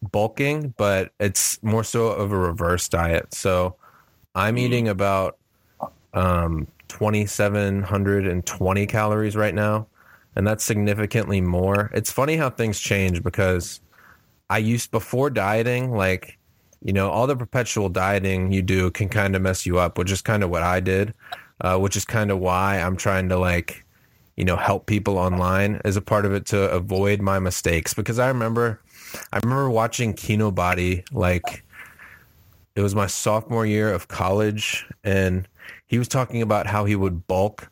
[0.03, 3.35] bulking, but it's more so of a reverse diet.
[3.35, 3.77] So
[4.35, 4.61] I'm mm.
[4.61, 5.39] eating about
[6.15, 9.87] um, 2,720 calories right now,
[10.35, 11.91] and that's significantly more.
[11.95, 13.81] It's funny how things change because
[14.49, 16.39] I used before dieting, like,
[16.83, 20.13] you know, all the perpetual dieting you do can kind of mess you up, which
[20.13, 21.15] is kind of what I did,
[21.61, 23.85] uh, which is kind of why I'm trying to like,
[24.37, 27.95] you know, help people online as a part of it to avoid my mistakes.
[27.95, 28.81] Because I remember
[29.33, 31.65] I remember watching Kinobody like
[32.75, 35.49] it was my sophomore year of college and
[35.87, 37.71] he was talking about how he would bulk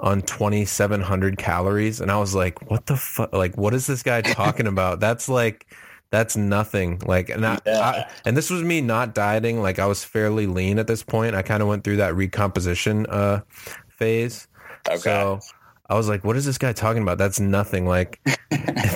[0.00, 4.20] on 2700 calories and I was like what the fuck like what is this guy
[4.20, 5.66] talking about that's like
[6.12, 7.80] that's nothing like and I, yeah.
[7.80, 11.34] I, and this was me not dieting like I was fairly lean at this point
[11.34, 13.40] I kind of went through that recomposition uh
[13.88, 14.46] phase
[14.88, 14.98] okay.
[14.98, 15.40] so
[15.92, 17.18] I was like, what is this guy talking about?
[17.18, 17.86] That's nothing.
[17.86, 18.18] Like,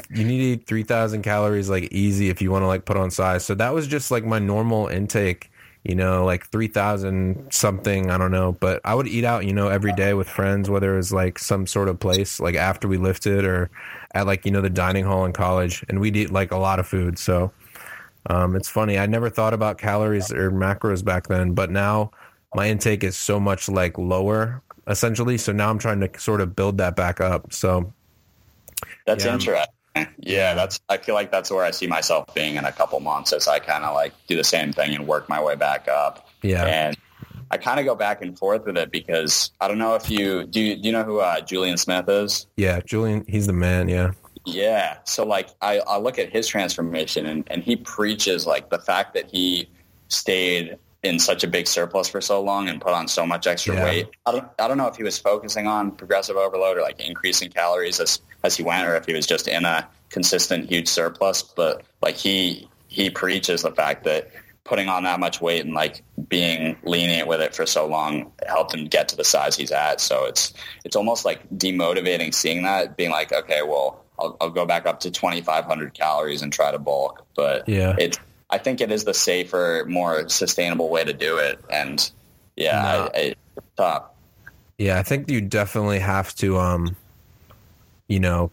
[0.08, 3.10] you need to eat 3,000 calories, like, easy if you want to, like, put on
[3.10, 3.44] size.
[3.44, 5.50] So that was just, like, my normal intake,
[5.88, 8.10] you know, like 3,000 something.
[8.10, 8.52] I don't know.
[8.52, 11.38] But I would eat out, you know, every day with friends, whether it was, like,
[11.38, 13.70] some sort of place, like, after we lifted or
[14.14, 15.84] at, like, you know, the dining hall in college.
[15.88, 17.18] And we'd eat, like, a lot of food.
[17.18, 17.52] So
[18.28, 18.98] um, it's funny.
[18.98, 21.52] I never thought about calories or macros back then.
[21.52, 22.10] But now
[22.54, 25.38] my intake is so much, like, lower essentially.
[25.38, 27.52] So now I'm trying to sort of build that back up.
[27.52, 27.92] So
[29.06, 29.75] that's yeah, interesting.
[30.18, 30.80] Yeah, that's.
[30.88, 33.58] I feel like that's where I see myself being in a couple months as I
[33.58, 36.28] kind of like do the same thing and work my way back up.
[36.42, 36.96] Yeah, and
[37.50, 40.44] I kind of go back and forth with it because I don't know if you
[40.44, 40.60] do.
[40.60, 42.46] You, do you know who uh, Julian Smith is?
[42.56, 43.24] Yeah, Julian.
[43.28, 43.88] He's the man.
[43.88, 44.12] Yeah.
[44.44, 44.98] Yeah.
[45.04, 49.14] So like I, I look at his transformation and, and he preaches like the fact
[49.14, 49.68] that he
[50.08, 53.74] stayed in such a big surplus for so long and put on so much extra
[53.74, 53.84] yeah.
[53.84, 54.08] weight.
[54.24, 57.50] I don't, I don't know if he was focusing on progressive overload or like increasing
[57.50, 61.42] calories as, as he went, or if he was just in a consistent huge surplus.
[61.42, 64.30] But like he, he preaches the fact that
[64.64, 68.74] putting on that much weight and like being lenient with it for so long helped
[68.74, 70.00] him get to the size he's at.
[70.00, 70.52] So it's,
[70.84, 75.00] it's almost like demotivating seeing that being like, okay, well, I'll, I'll go back up
[75.00, 77.24] to 2,500 calories and try to bulk.
[77.36, 78.18] But yeah, it's,
[78.56, 81.60] I think it is the safer, more sustainable way to do it.
[81.68, 82.10] And
[82.56, 83.10] yeah, no.
[83.14, 83.34] I, I,
[83.76, 84.16] top.
[84.78, 86.96] Yeah, I think you definitely have to, um,
[88.08, 88.50] you know,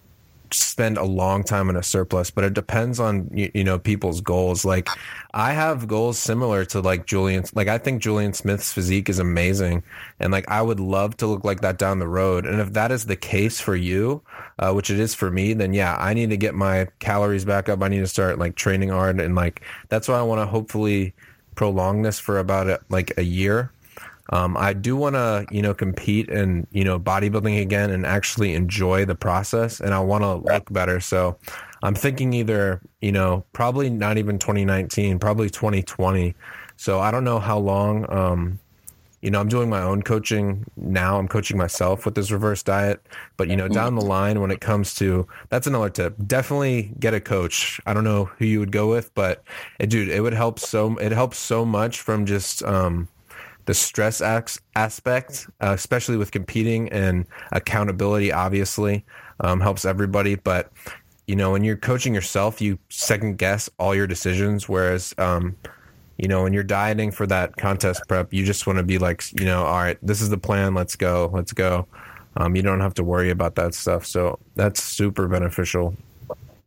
[0.54, 4.22] spend a long time in a surplus, but it depends on you, you, know people's
[4.22, 4.66] goals.
[4.66, 4.90] Like
[5.34, 7.44] I have goals similar to like Julian.
[7.54, 9.84] Like I think Julian Smith's physique is amazing,
[10.20, 12.46] and like I would love to look like that down the road.
[12.46, 14.22] And if that is the case for you,
[14.60, 17.70] uh, which it is for me, then yeah, I need to get my calories back
[17.70, 17.82] up.
[17.82, 21.14] I need to start like training hard, and like that's why I want to hopefully
[21.56, 23.72] prolong this for about a, like a year
[24.34, 28.56] um, I do want to, you know, compete in, you know, bodybuilding again and actually
[28.56, 29.80] enjoy the process.
[29.80, 31.00] And I want to look better.
[31.00, 31.38] So
[31.84, 36.34] I'm thinking either, you know, probably not even 2019, probably 2020.
[36.78, 38.60] So I don't know how long, um,
[39.22, 41.20] you know, I'm doing my own coaching now.
[41.20, 43.06] I'm coaching myself with this reverse diet.
[43.38, 46.16] But, you know, down the line when it comes to, that's another tip.
[46.26, 47.80] Definitely get a coach.
[47.86, 49.44] I don't know who you would go with, but
[49.80, 53.08] it, dude, it would help so, it helps so much from just, um,
[53.66, 59.06] the stress aspect, uh, especially with competing and accountability, obviously
[59.40, 60.36] um, helps everybody.
[60.36, 60.72] But
[61.28, 64.68] you know, when you're coaching yourself, you second guess all your decisions.
[64.68, 65.56] Whereas, um,
[66.18, 69.24] you know, when you're dieting for that contest prep, you just want to be like,
[69.40, 70.74] you know, all right, this is the plan.
[70.74, 71.30] Let's go.
[71.34, 71.88] Let's go.
[72.36, 74.06] Um, you don't have to worry about that stuff.
[74.06, 75.96] So that's super beneficial.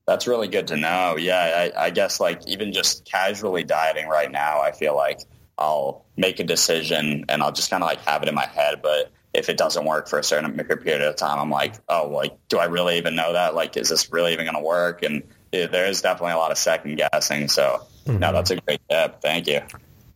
[0.06, 1.16] That's really good to know.
[1.18, 5.20] Yeah, I, I guess like even just casually dieting right now, I feel like
[5.59, 8.83] I'll make a decision and I'll just kind of like have it in my head.
[8.83, 12.37] But if it doesn't work for a certain period of time, I'm like, oh, like,
[12.49, 13.55] do I really even know that?
[13.55, 15.03] Like, is this really even going to work?
[15.03, 17.49] And it, there is definitely a lot of second guessing.
[17.49, 18.19] So mm-hmm.
[18.19, 19.21] no, that's a great tip.
[19.21, 19.61] Thank you.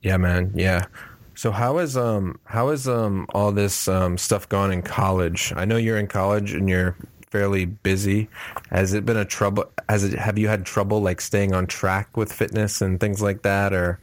[0.02, 0.52] Yeah, man.
[0.54, 0.86] Yeah.
[1.34, 5.52] So how is um how is um all this um stuff gone in college?
[5.56, 6.96] I know you're in college and you're
[7.30, 8.28] fairly busy.
[8.70, 9.64] Has it been a trouble?
[9.88, 13.42] Has it have you had trouble like staying on track with fitness and things like
[13.42, 14.00] that, or?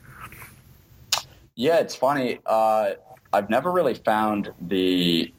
[1.57, 2.39] Yeah, it's funny.
[2.45, 2.91] Uh,
[3.33, 5.33] I've never really found the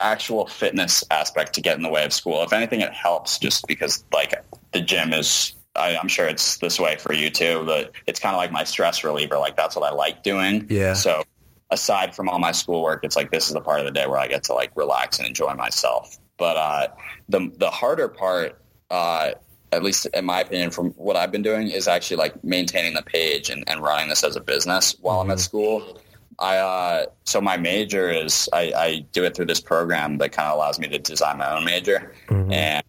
[0.00, 2.42] actual fitness aspect to get in the way of school.
[2.42, 4.34] If anything, it helps just because like
[4.72, 8.34] the gym is I, I'm sure it's this way for you too, but it's kind
[8.34, 9.38] of like my stress reliever.
[9.38, 10.66] Like that's what I like doing.
[10.68, 10.94] Yeah.
[10.94, 11.22] So
[11.70, 14.18] aside from all my schoolwork, it's like this is the part of the day where
[14.18, 16.18] I get to like relax and enjoy myself.
[16.36, 16.88] But uh,
[17.28, 19.32] the the harder part, uh,
[19.72, 23.02] at least in my opinion, from what I've been doing, is actually like maintaining the
[23.02, 26.00] page and, and running this as a business while I'm at school.
[26.38, 30.48] I uh, so my major is I, I do it through this program that kind
[30.48, 32.12] of allows me to design my own major,
[32.50, 32.82] and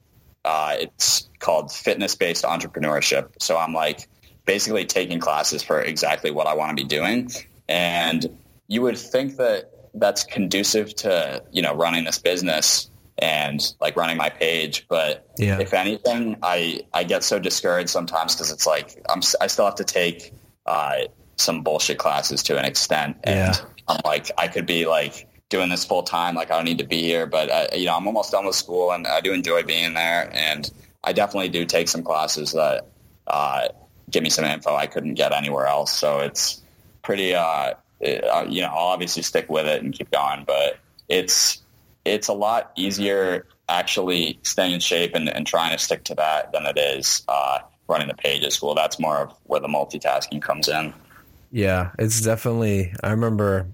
[0.45, 3.29] uh, it's called fitness based entrepreneurship.
[3.39, 4.07] So I'm like
[4.45, 7.29] basically taking classes for exactly what I want to be doing,
[7.67, 13.95] and you would think that that's conducive to you know running this business and like
[13.95, 14.85] running my page.
[14.87, 15.59] But Yeah.
[15.59, 19.75] if anything i i get so discouraged sometimes because it's like i'm I still have
[19.75, 20.33] to take
[20.65, 21.01] uh
[21.37, 23.17] some bullshit classes to an extent.
[23.23, 23.55] And Yeah.
[23.87, 26.87] i'm like i could be like doing this full time like i don't need to
[26.87, 27.25] be here.
[27.25, 30.29] But uh, you know i'm almost done with school and i do enjoy being there.
[30.33, 30.69] And
[31.03, 32.87] i definitely do take some classes that
[33.27, 33.67] uh
[34.09, 35.93] give me some info i couldn't get anywhere else.
[35.93, 36.61] So it's
[37.01, 40.43] pretty uh, uh you know i'll obviously stick with it and keep going.
[40.45, 41.61] But it's
[42.05, 46.51] it's a lot easier actually staying in shape and, and trying to stick to that
[46.51, 48.75] than it is uh, running the page at school.
[48.75, 50.93] That's more of where the multitasking comes in.
[51.51, 52.93] Yeah, it's definitely.
[53.03, 53.67] I remember.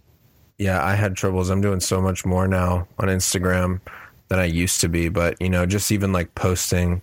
[0.58, 1.50] Yeah, I had troubles.
[1.50, 3.80] I'm doing so much more now on Instagram
[4.30, 5.10] than I used to be.
[5.10, 7.02] But you know, just even like posting,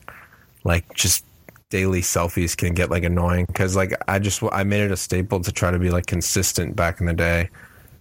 [0.64, 1.24] like just
[1.70, 5.40] daily selfies can get like annoying because like I just I made it a staple
[5.40, 7.50] to try to be like consistent back in the day.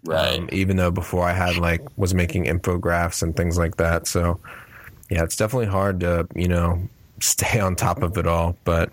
[0.06, 0.39] Right.
[0.39, 4.08] Um, even though before I had like was making infographics and things like that.
[4.08, 4.39] So
[5.10, 6.82] yeah, it's definitely hard to you know
[7.20, 8.58] stay on top of it all.
[8.63, 8.92] But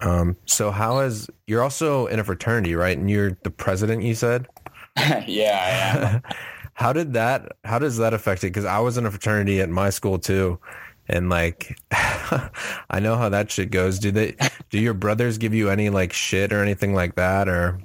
[0.00, 2.96] um, so how is you're also in a fraternity, right?
[2.96, 4.02] And you're the president.
[4.02, 4.48] You said.
[5.26, 6.20] yeah.
[6.74, 7.52] How did that?
[7.64, 8.48] How does that affect it?
[8.48, 10.58] Because I was in a fraternity at my school too,
[11.06, 13.98] and like, I know how that shit goes.
[13.98, 14.36] Do they?
[14.70, 17.48] Do your brothers give you any like shit or anything like that?
[17.48, 17.78] Or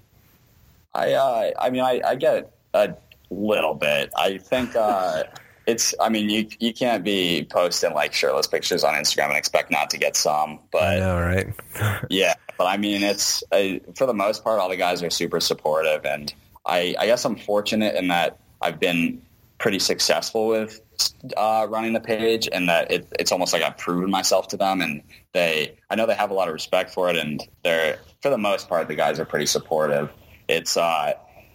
[0.98, 2.96] I, uh, I mean, I, I get a
[3.30, 4.12] little bit.
[4.18, 5.26] I think uh,
[5.68, 5.94] it's.
[6.02, 9.92] I mean, you you can't be posting like shirtless pictures on Instagram and expect not
[9.92, 10.54] to get some.
[10.54, 12.06] I But know, right?
[12.10, 15.40] yeah, but I mean, it's uh, for the most part, all the guys are super
[15.40, 16.34] supportive, and
[16.66, 19.22] I, I guess I'm fortunate in that I've been
[19.60, 20.82] pretty successful with
[21.36, 24.82] uh, running the page, and that it, it's almost like I've proven myself to them,
[24.82, 28.32] and they, I know they have a lot of respect for it, and they're for
[28.32, 30.10] the most part, the guys are pretty supportive.
[30.48, 31.14] It's, uh,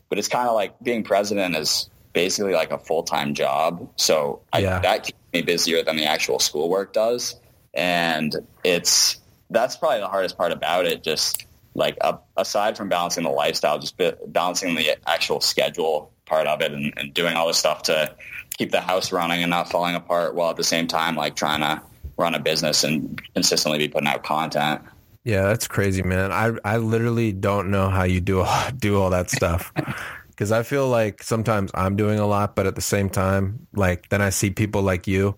[0.08, 4.42] but it's kind of like being president is basically like a full time job, so
[4.52, 4.78] I, Yeah.
[4.80, 7.40] that keeps me busier than the actual schoolwork does,
[7.72, 9.18] and it's
[9.50, 11.02] that's probably the hardest part about it.
[11.02, 16.60] Just like uh, aside from balancing the lifestyle, just balancing the actual schedule part of
[16.60, 18.14] it and, and doing all this stuff to
[18.58, 21.60] keep the house running and not falling apart while at the same time like trying
[21.60, 21.82] to
[22.18, 24.82] run a business and consistently be putting out content.
[25.24, 26.32] Yeah, that's crazy, man.
[26.32, 29.72] I I literally don't know how you do all, do all that stuff.
[30.36, 34.08] Cuz I feel like sometimes I'm doing a lot, but at the same time, like
[34.08, 35.36] then I see people like you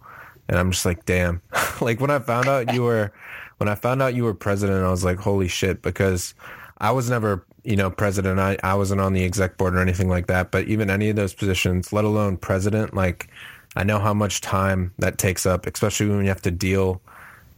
[0.48, 1.42] and I'm just like, "Damn."
[1.80, 3.12] like when I found out you were
[3.58, 6.34] when I found out you were president, I was like, "Holy shit," because
[6.78, 8.40] I was never, you know, president.
[8.40, 11.16] I I wasn't on the exec board or anything like that, but even any of
[11.16, 13.28] those positions, let alone president, like
[13.76, 17.02] I know how much time that takes up, especially when you have to deal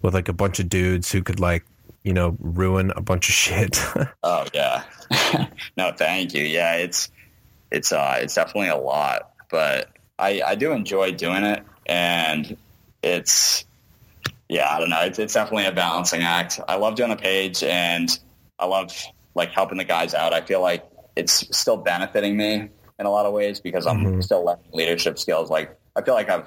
[0.03, 1.65] with like a bunch of dudes who could like
[2.07, 3.83] you know, ruin a bunch of shit.
[4.23, 4.85] Oh yeah.
[5.77, 6.43] no, thank you.
[6.45, 7.11] Yeah, it's
[7.71, 9.89] it's uh it's definitely a lot, but
[10.19, 12.57] I I do enjoy doing it and
[13.03, 13.65] it's
[14.49, 15.01] yeah, I don't know.
[15.03, 16.61] It's it's definitely a balancing act.
[16.69, 18.09] I love doing the page and
[18.59, 18.93] I love
[19.35, 20.33] like helping the guys out.
[20.33, 20.85] I feel like
[21.17, 24.23] it's still benefiting me in a lot of ways because I'm Mhm.
[24.25, 25.51] still learning leadership skills.
[25.51, 26.47] Like I feel like I've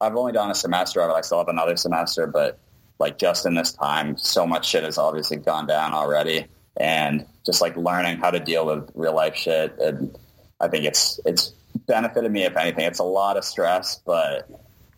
[0.00, 1.14] I've only done a semester of it.
[1.14, 2.58] I still have another semester, but
[3.00, 7.60] like just in this time, so much shit has obviously gone down already, and just
[7.60, 9.76] like learning how to deal with real life shit.
[9.80, 10.16] And
[10.60, 11.54] I think it's it's
[11.86, 12.44] benefited me.
[12.44, 14.48] If anything, it's a lot of stress, but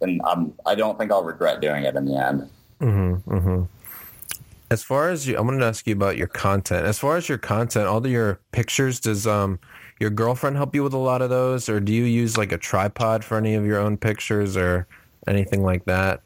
[0.00, 2.50] and I'm I don't think I'll regret doing it in the end.
[2.80, 3.62] hmm hmm
[4.70, 6.86] As far as you, I'm going to ask you about your content.
[6.86, 9.60] As far as your content, all your pictures, does um
[10.00, 12.58] your girlfriend help you with a lot of those, or do you use like a
[12.58, 14.88] tripod for any of your own pictures or
[15.28, 16.22] anything like that?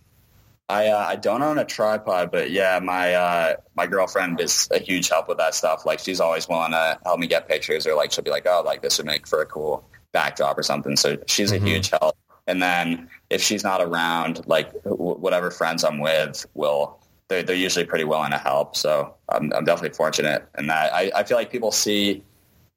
[0.69, 4.79] I uh, I don't own a tripod, but yeah, my uh, my girlfriend is a
[4.79, 5.87] huge help with that stuff.
[5.87, 8.63] Like she's always willing to help me get pictures, or like she'll be like, "Oh,
[8.65, 11.63] like this would make for a cool backdrop or something." So she's Mhm.
[11.63, 12.17] a huge help.
[12.49, 16.99] And then if she's not around, like wh- whatever friends I'm with will
[17.29, 18.77] they're, they're usually pretty willing to help.
[18.77, 20.93] So I'm, I'm definitely fortunate in that.
[20.95, 22.23] I, I feel like people see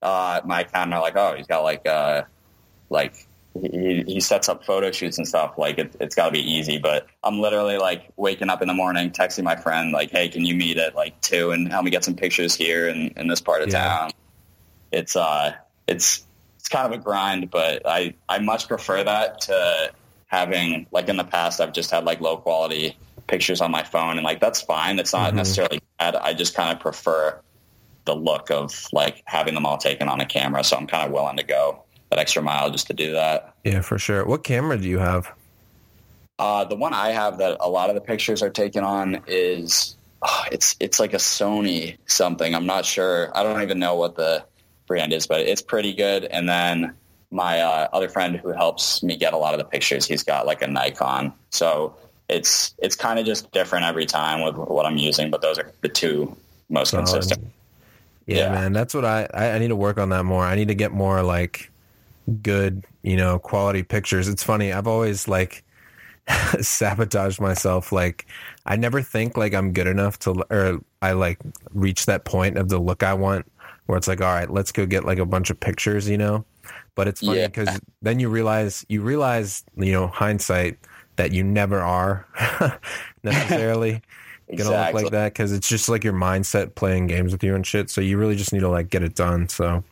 [0.02, 2.24] uh, my account and are like, "Oh, he's got like uh,
[2.92, 3.28] like
[3.62, 5.58] he, he sets up photo shoots and stuff.
[5.58, 6.78] Like it, it's got to be easy.
[6.80, 10.46] But I'm literally like waking up in the morning, texting my friend like, "Hey, can
[10.46, 13.42] you meet at like two and help me get some pictures here in, in this
[13.42, 13.80] part of Yeah.
[13.80, 14.12] town?"
[14.92, 15.54] It's uh,
[15.88, 16.26] it's
[16.60, 19.92] it's kind of a grind, but I I much prefer that to
[20.28, 24.18] having like in the past I've just had like low quality pictures on my phone
[24.18, 25.00] and like that's fine.
[25.00, 25.38] It's not Mhm.
[25.38, 26.16] necessarily bad.
[26.16, 27.42] I just kind of prefer
[28.06, 30.64] the look of like having them all taken on a camera.
[30.64, 33.54] So I'm kind of willing to go that extra mile just to do that.
[33.64, 34.26] Yeah, for sure.
[34.26, 35.32] What camera do you have?
[36.38, 39.96] Uh, the one I have that a lot of the pictures are taken on is
[40.22, 42.56] oh, it's it's like a Sony something.
[42.56, 43.30] I'm not sure.
[43.38, 44.46] I don't even know what the
[44.88, 46.24] brand is, but it's pretty good.
[46.24, 46.96] And then
[47.30, 50.46] my uh, other friend who helps me get a lot of the pictures, he's got
[50.48, 51.34] like a Nikon.
[51.52, 51.96] So
[52.30, 55.30] it's it's kind of just different every time with what I'm using.
[55.30, 56.36] But those are the two
[56.70, 57.52] most consistent.
[58.26, 58.52] Yeah, Yeah.
[58.54, 60.46] man, that's what I I need to work on that more.
[60.46, 61.70] I need to get more like
[62.30, 64.28] good, you know, quality pictures.
[64.28, 64.72] It's funny.
[64.74, 65.64] I've always like
[66.62, 67.92] sabotaged myself.
[67.92, 68.26] Like
[68.66, 71.40] I never think like I'm good enough to, or I like
[71.74, 73.46] reach that point of the look I want,
[73.86, 76.46] where it's like, all right, let's go get like a bunch of pictures, you know.
[76.96, 77.48] But it's funny Yeah.
[77.48, 80.78] because then you realize you realize you know hindsight
[81.16, 82.28] that you never are
[83.24, 84.02] necessarily
[84.58, 87.66] gonna look like that because it's just like your mindset playing games with you and
[87.66, 87.90] shit.
[87.90, 89.48] So you really just need to like get it done.
[89.50, 89.84] So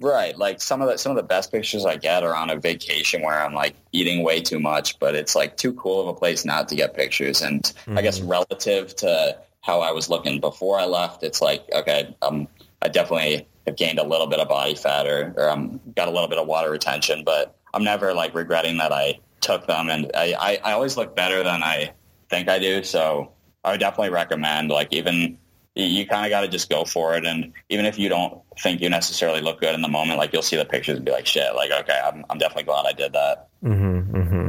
[0.00, 0.36] Right.
[0.38, 3.22] Like some of the some of the best pictures I get are on a vacation
[3.22, 6.44] where I'm like eating way too much, but it's like too cool of a place
[6.44, 7.42] not to get pictures.
[7.42, 12.14] And I guess relative to how I was looking before I left, it's like okay,
[12.22, 12.46] um,
[12.80, 16.12] I definitely have gained a little bit of body fat or or um, got a
[16.12, 19.88] little bit of water retention, but I'm never like regretting that I took them.
[19.88, 21.92] And I I, I always look better than I
[22.30, 22.84] think I do.
[22.84, 23.32] So
[23.64, 25.38] I would definitely recommend like even
[25.74, 27.24] you- kind of got to just go for it.
[27.24, 30.42] And even if you don't think you necessarily look good in the moment, like you'll
[30.42, 33.12] see the pictures and be like, shit, like, okay, I'm, I'm definitely glad I did
[33.12, 33.48] that.
[33.62, 34.48] hmm hmm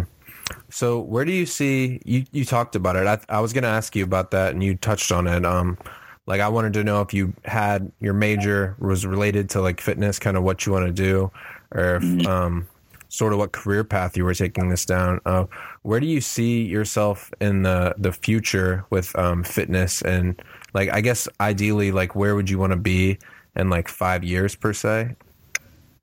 [0.70, 2.26] So where do you see you?
[2.32, 3.06] You talked about it.
[3.08, 5.46] I, I was going to ask you about that, and you touched on it.
[5.46, 5.78] Um,
[6.26, 10.20] like I wanted to know if you had your major was related to like fitness,
[10.20, 11.32] kind of what you want to do,
[11.72, 12.68] or if, um,
[13.10, 15.20] sort of what career path you were taking this down.
[15.26, 15.46] Uh,
[15.82, 20.40] where do you see yourself in the the future with um, fitness and
[20.74, 23.18] like I guess ideally like where would you want to be
[23.56, 25.16] in like five years per se?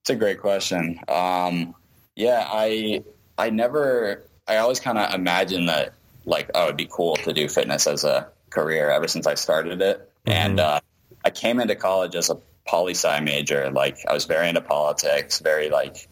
[0.01, 1.01] It's a great question.
[1.09, 1.75] Um,
[2.15, 3.03] yeah, I,
[3.37, 5.95] I never, I always kind of imagined that
[6.25, 9.83] like, oh, it'd be cool to do fitness as a career ever since I started
[9.83, 10.09] it.
[10.25, 10.81] And, uh,
[11.25, 12.39] I came into college as a
[12.69, 13.71] poli sci major.
[13.71, 16.09] Like I was very into politics, very like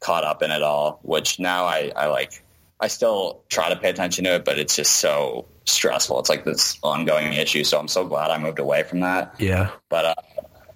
[0.00, 2.42] caught up in it all, which now I, I like,
[2.78, 6.20] I still try to pay attention to it, but it's just so stressful.
[6.20, 7.64] It's like this ongoing issue.
[7.64, 9.34] So I'm so glad I moved away from that.
[9.38, 9.70] Yeah.
[9.88, 10.14] But uh,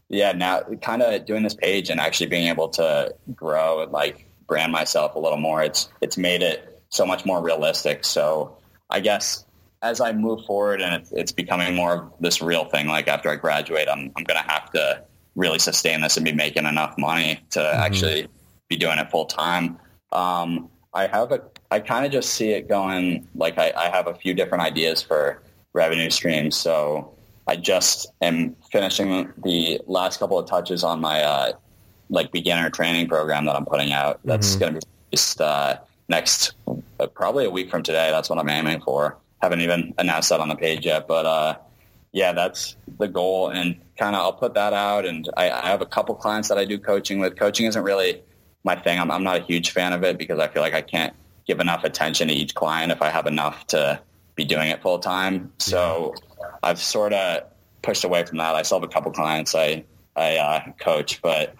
[0.09, 4.26] yeah, now kind of doing this page and actually being able to grow and like
[4.46, 8.05] brand myself a little more, it's it's made it so much more realistic.
[8.05, 8.57] So
[8.88, 9.44] I guess
[9.82, 13.30] as I move forward and it's, it's becoming more of this real thing, like after
[13.30, 15.05] I graduate, I'm I'm gonna have to
[15.36, 18.28] really sustain this and be making enough money to actually
[18.68, 19.78] be doing it full time.
[20.12, 24.06] Um, I have a, I kind of just see it going like I, I have
[24.06, 25.42] a few different ideas for
[25.72, 26.56] revenue streams.
[26.56, 27.14] So
[27.46, 31.52] I just am finishing the last couple of touches on my uh,
[32.08, 34.20] like beginner training program that I'm putting out.
[34.24, 36.54] That's going to be just uh, next,
[36.98, 38.10] uh, probably a week from today.
[38.10, 39.16] That's what I'm aiming for.
[39.40, 41.56] Haven't even announced that on the page yet, but uh,
[42.12, 43.48] yeah, that's the goal.
[43.48, 45.06] And kind of I'll put that out.
[45.06, 47.36] And I, I have a couple clients that I do coaching with.
[47.36, 48.22] Coaching isn't really
[48.64, 48.98] my thing.
[48.98, 51.14] I'm, I'm not a huge fan of it because I feel like I can't
[51.47, 54.01] give enough attention to each client if I have enough to
[54.34, 55.53] be doing it full time.
[55.59, 56.14] So
[56.62, 57.45] I've sort of
[57.82, 58.55] pushed away from that.
[58.55, 59.84] I still have a couple clients I
[60.16, 61.55] I uh, coach, but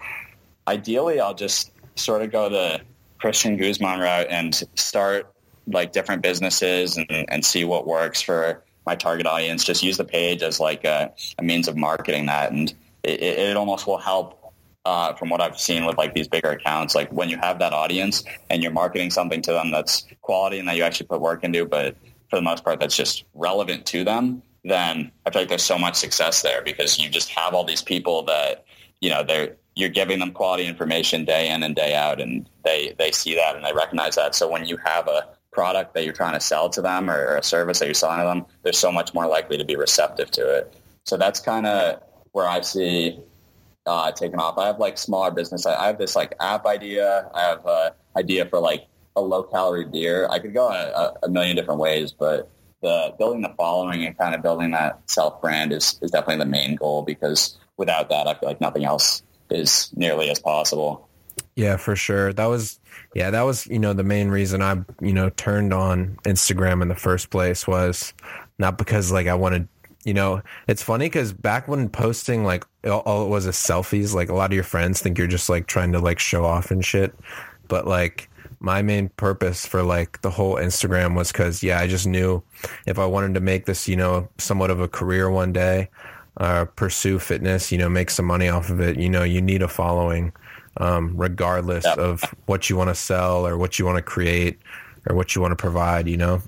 [0.67, 2.81] ideally I'll just sort of go the
[3.19, 5.33] Christian Guzman route and start
[5.67, 9.63] like different businesses and, and see what works for my target audience.
[9.63, 12.73] Just use the page as like a, a means of marketing that, and
[13.03, 14.40] it, it it almost will help.
[14.83, 17.71] Uh, from what I've seen with like these bigger accounts, like when you have that
[17.71, 21.43] audience and you're marketing something to them that's quality and that you actually put work
[21.43, 21.95] into, but
[22.31, 25.77] for the most part that's just relevant to them, then I feel like there's so
[25.77, 28.65] much success there because you just have all these people that,
[29.01, 32.95] you know, they're, you're giving them quality information day in and day out and they,
[32.97, 34.33] they see that and they recognize that.
[34.33, 37.37] So when you have a product that you're trying to sell to them or, or
[37.37, 40.31] a service that you're selling to them, they're so much more likely to be receptive
[40.31, 40.73] to it.
[41.05, 42.01] So that's kind of
[42.31, 43.19] where I see
[43.85, 44.57] uh, taking off.
[44.57, 45.65] I have like smaller business.
[45.65, 47.29] I, I have this like app idea.
[47.33, 50.27] I have a idea for like a low calorie beer.
[50.29, 52.49] I could go a, a million different ways, but
[52.81, 56.49] the building the following and kind of building that self brand is, is definitely the
[56.49, 61.07] main goal because without that, I feel like nothing else is nearly as possible.
[61.55, 62.33] Yeah, for sure.
[62.33, 62.79] That was
[63.13, 66.87] yeah, that was, you know, the main reason I, you know, turned on Instagram in
[66.87, 68.13] the first place was
[68.57, 69.67] not because like I wanted,
[70.03, 74.13] you know, it's funny cuz back when posting like all, all it was is selfies,
[74.13, 76.71] like a lot of your friends think you're just like trying to like show off
[76.71, 77.13] and shit.
[77.67, 78.29] But like
[78.59, 82.43] my main purpose for like the whole Instagram was cuz yeah, I just knew
[82.85, 85.89] if I wanted to make this, you know, somewhat of a career one day,
[86.37, 89.61] uh, pursue fitness, you know, make some money off of it, you know, you need
[89.61, 90.31] a following
[90.77, 94.59] um, regardless of what you want to sell or what you want to create
[95.07, 96.41] or what you want to provide, you know?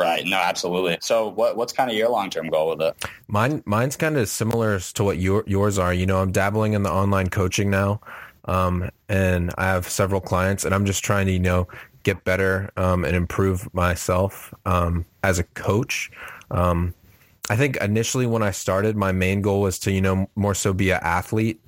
[0.00, 0.24] Right.
[0.24, 0.98] No, absolutely.
[1.00, 2.96] So what, what's kind of your long-term goal with it?
[3.28, 5.92] Mine, mine's kind of similar to what your, yours are.
[5.92, 8.00] You know, I'm dabbling in the online coaching now.
[8.46, 11.68] Um, and I have several clients and I'm just trying to, you know,
[12.02, 16.10] get better, um, and improve myself, um, as a coach.
[16.50, 16.94] Um,
[17.50, 20.72] I think initially when I started, my main goal was to, you know, more so
[20.72, 21.60] be an athlete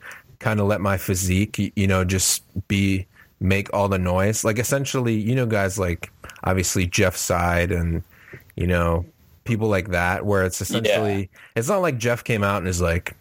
[0.43, 3.07] kind of let my physique, you know, just be
[3.41, 4.45] make all the noise.
[4.45, 6.11] Like essentially, you know, guys like
[6.45, 8.03] obviously Jeff Seid and
[8.57, 9.05] you know
[9.45, 11.39] people like that, where it's essentially yeah.
[11.57, 13.17] it's not like Jeff came out and is like,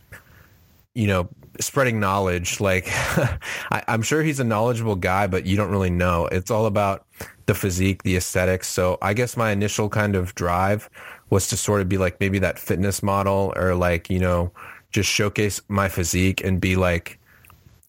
[0.93, 1.29] you know,
[1.59, 2.59] spreading knowledge.
[2.59, 6.27] Like I, I'm sure he's a knowledgeable guy, but you don't really know.
[6.27, 7.05] It's all about
[7.45, 8.67] the physique, the aesthetics.
[8.67, 10.89] So I guess my initial kind of drive
[11.29, 14.51] was to sort of be like maybe that fitness model or like you know
[14.91, 17.17] just showcase my physique and be like,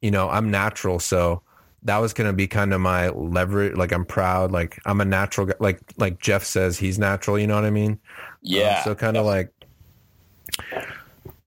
[0.01, 0.99] you know, I'm natural.
[1.01, 1.43] So
[1.85, 3.77] that was going to be kind of my leverage.
[3.77, 4.53] Like I'm proud.
[4.53, 5.55] Like I'm a natural guy.
[5.59, 7.39] Like, like Jeff says he's natural.
[7.39, 7.99] You know what I mean?
[8.43, 8.79] Yeah.
[8.79, 9.53] Um, so kind of like,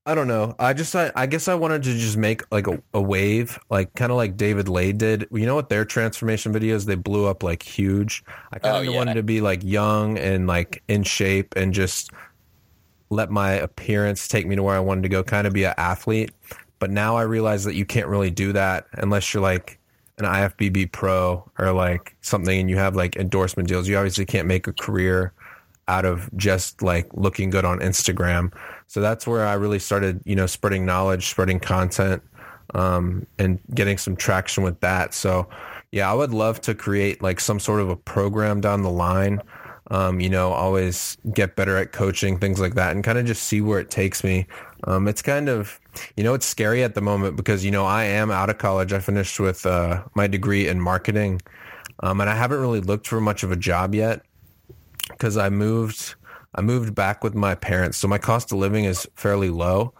[0.08, 0.54] I don't know.
[0.58, 3.92] I just, I, I guess I wanted to just make like a, a wave, like
[3.94, 5.26] kind of like David Laid did.
[5.32, 5.68] You know what?
[5.68, 8.22] Their transformation videos, they blew up like huge.
[8.52, 8.96] I kind of oh, yeah.
[8.96, 12.10] wanted to be like young and like in shape and just
[13.10, 15.74] let my appearance take me to where I wanted to go, kind of be an
[15.76, 16.30] athlete.
[16.78, 19.80] But now I realize that you can't really do that unless you're like
[20.18, 23.88] an IFBB pro or like something and you have like endorsement deals.
[23.88, 25.32] You obviously can't make a career
[25.88, 28.52] out of just like looking good on Instagram.
[28.86, 32.22] So that's where I really started, you know, spreading knowledge, spreading content,
[32.74, 35.14] um, and getting some traction with that.
[35.14, 35.48] So
[35.92, 39.40] yeah, I would love to create like some sort of a program down the line
[39.90, 43.44] um, you know, always get better at coaching, things like that, and kind of just
[43.44, 44.46] see where it takes me.
[44.84, 45.80] Um, it's kind of,
[46.16, 48.92] you know, it's scary at the moment because, you know, I am out of college.
[48.92, 51.40] I finished with uh, my degree in marketing,
[52.00, 54.22] um, and I haven't really looked for much of a job yet
[55.08, 56.14] because I moved.
[56.54, 59.92] I moved back with my parents, so my cost of living is fairly low.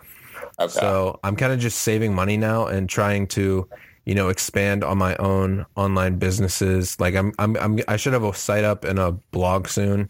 [0.58, 0.72] Okay.
[0.72, 3.68] So I'm kind of just saving money now and trying to
[4.06, 6.98] you know, expand on my own online businesses.
[6.98, 10.08] Like I'm, I'm, I'm i should have a site up and a blog soon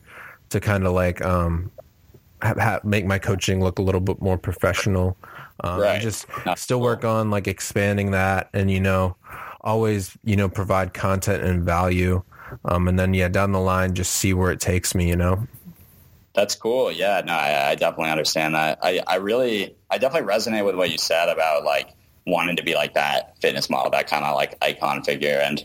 [0.50, 1.72] to kind of like um,
[2.42, 5.16] ha- ha- make my coaching look a little bit more professional.
[5.64, 6.00] Um, right.
[6.00, 9.16] Just Not still work on like expanding that, and you know,
[9.62, 12.22] always you know provide content and value.
[12.66, 15.08] Um, and then yeah, down the line, just see where it takes me.
[15.08, 15.46] You know.
[16.34, 16.92] That's cool.
[16.92, 18.78] Yeah, no, I, I definitely understand that.
[18.82, 21.95] I, I really, I definitely resonate with what you said about like
[22.26, 25.40] wanting to be like that fitness model, that kind of like icon figure.
[25.42, 25.64] And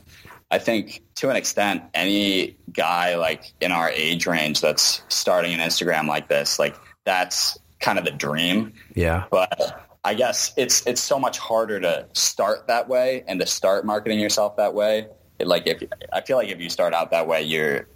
[0.52, 5.60] I think to an extent, any guy like in our age range that's starting an
[5.60, 8.74] Instagram like this, like that's kind of the dream.
[8.94, 9.26] Yeah.
[9.32, 13.86] But I guess it's it's so much harder to start that way and to start
[13.86, 15.08] marketing yourself that way.
[15.40, 17.88] It, like if I feel like if you start out that way, your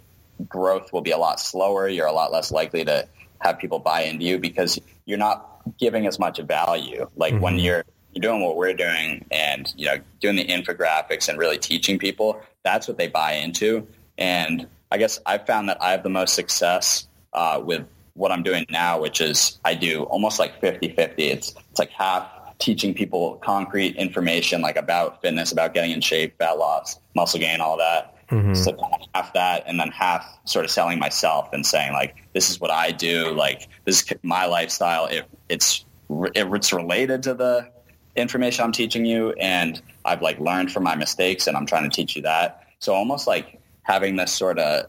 [0.48, 1.88] growth will be a lot slower.
[1.88, 3.08] You're a lot less likely to
[3.40, 7.08] have people buy into you because you're not giving as much value.
[7.16, 7.42] Like mm-hmm.
[7.42, 7.84] when you're
[8.16, 12.40] you're doing what we're doing and you know doing the infographics and really teaching people
[12.64, 13.86] that's what they buy into
[14.16, 18.42] and i guess i've found that i have the most success uh, with what i'm
[18.42, 22.26] doing now which is i do almost like 50-50 it's, it's like half
[22.58, 27.60] teaching people concrete information like about fitness about getting in shape fat loss muscle gain
[27.60, 28.54] all that Mm-hmm.
[28.54, 28.76] So
[29.14, 32.72] half that, and then half sort of selling myself and saying like, "This is what
[32.72, 33.32] I do.
[33.32, 35.06] Like, this is my lifestyle.
[35.06, 37.68] It, it's it's related to the
[38.16, 41.94] information I'm teaching you and I've like learned from my mistakes and I'm trying to
[41.94, 42.64] teach you that.
[42.78, 44.86] So almost like having this sort of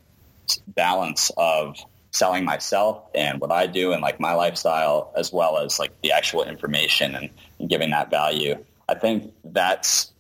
[0.68, 1.78] balance of
[2.12, 6.12] selling myself and what I do and like my lifestyle as well as like the
[6.12, 8.64] actual information and, and giving that value.
[8.90, 10.12] I think that's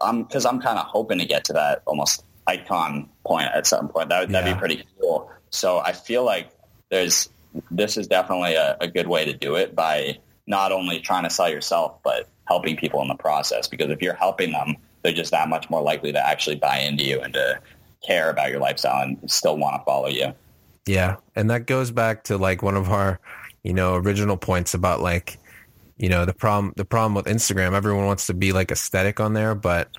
[0.00, 3.88] I'm because I'm kind of hoping to get to that almost icon point at some
[3.88, 4.08] point.
[4.08, 5.30] That would that'd be pretty cool.
[5.50, 6.50] So I feel like
[6.90, 7.30] there's
[7.70, 11.30] this is definitely a, a good way to do it by not only trying to
[11.30, 13.68] sell yourself, but helping people in the process.
[13.68, 17.04] Because if you're helping them, they're just that much more likely to actually buy into
[17.04, 17.60] you and to
[18.04, 20.32] care about your lifestyle and still want to follow you.
[20.86, 21.16] Yeah.
[21.36, 23.20] And that goes back to like one of our,
[23.62, 25.38] you know, original points about like,
[25.98, 29.32] you know the problem the problem with Instagram, everyone wants to be like aesthetic on
[29.34, 29.90] there, but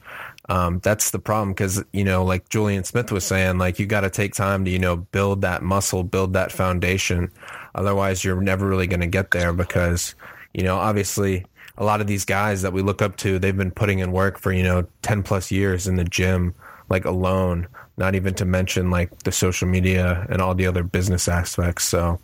[0.47, 4.02] um, that's the problem because you know, like Julian Smith was saying, like you got
[4.02, 7.32] to take time to you know build that muscle, build that foundation.
[7.76, 10.16] Otherwise, you're never really going to get there because
[10.54, 11.45] you know, obviously,
[11.80, 14.38] a lot of these guys that we look up to, they've been putting in work
[14.38, 16.54] for you know ten plus years in the gym,
[16.90, 17.68] like alone.
[17.98, 21.86] Not even to mention like the social media and all the other business aspects.
[21.86, 22.20] So,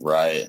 [0.00, 0.48] right,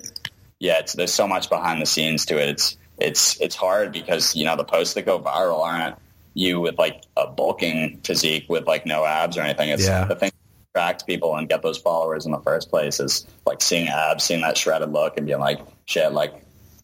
[0.60, 2.50] yeah, there's so much behind the scenes to it.
[2.50, 5.96] It's it's it's hard because you know the posts that go viral aren't
[6.34, 9.70] you with like a bulking physique with like no abs or anything.
[9.70, 10.04] It's yeah.
[10.04, 13.62] the thing that attracts people and get those followers in the first place is like
[13.62, 16.34] seeing abs, seeing that shredded look and being like, shit, like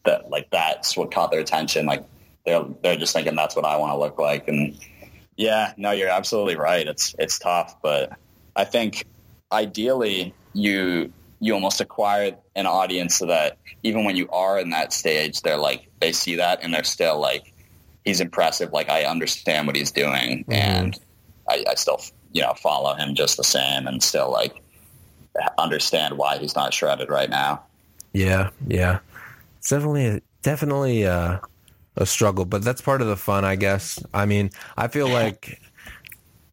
[0.04, 1.86] that, like that's what caught their attention.
[1.86, 2.04] Like
[2.44, 4.48] they're, they're just thinking that's what I want to look like.
[4.48, 4.78] And
[5.36, 6.86] yeah, no, you're absolutely right.
[6.86, 8.12] It's, it's tough, but
[8.56, 9.06] I think
[9.50, 14.92] ideally you, you almost acquire an audience so that even when you are in that
[14.92, 17.52] stage, they're like, they see that and they're still like,
[18.04, 18.72] he's impressive.
[18.72, 20.52] Like I understand what he's doing, mm-hmm.
[20.52, 20.98] and
[21.48, 22.00] I, I, still
[22.32, 24.60] you know follow him just the same, and still like
[25.58, 27.62] understand why he's not shredded right now.
[28.12, 28.98] Yeah, yeah,
[29.62, 31.38] it's definitely definitely uh,
[31.96, 34.02] a struggle, but that's part of the fun, I guess.
[34.12, 35.62] I mean, I feel like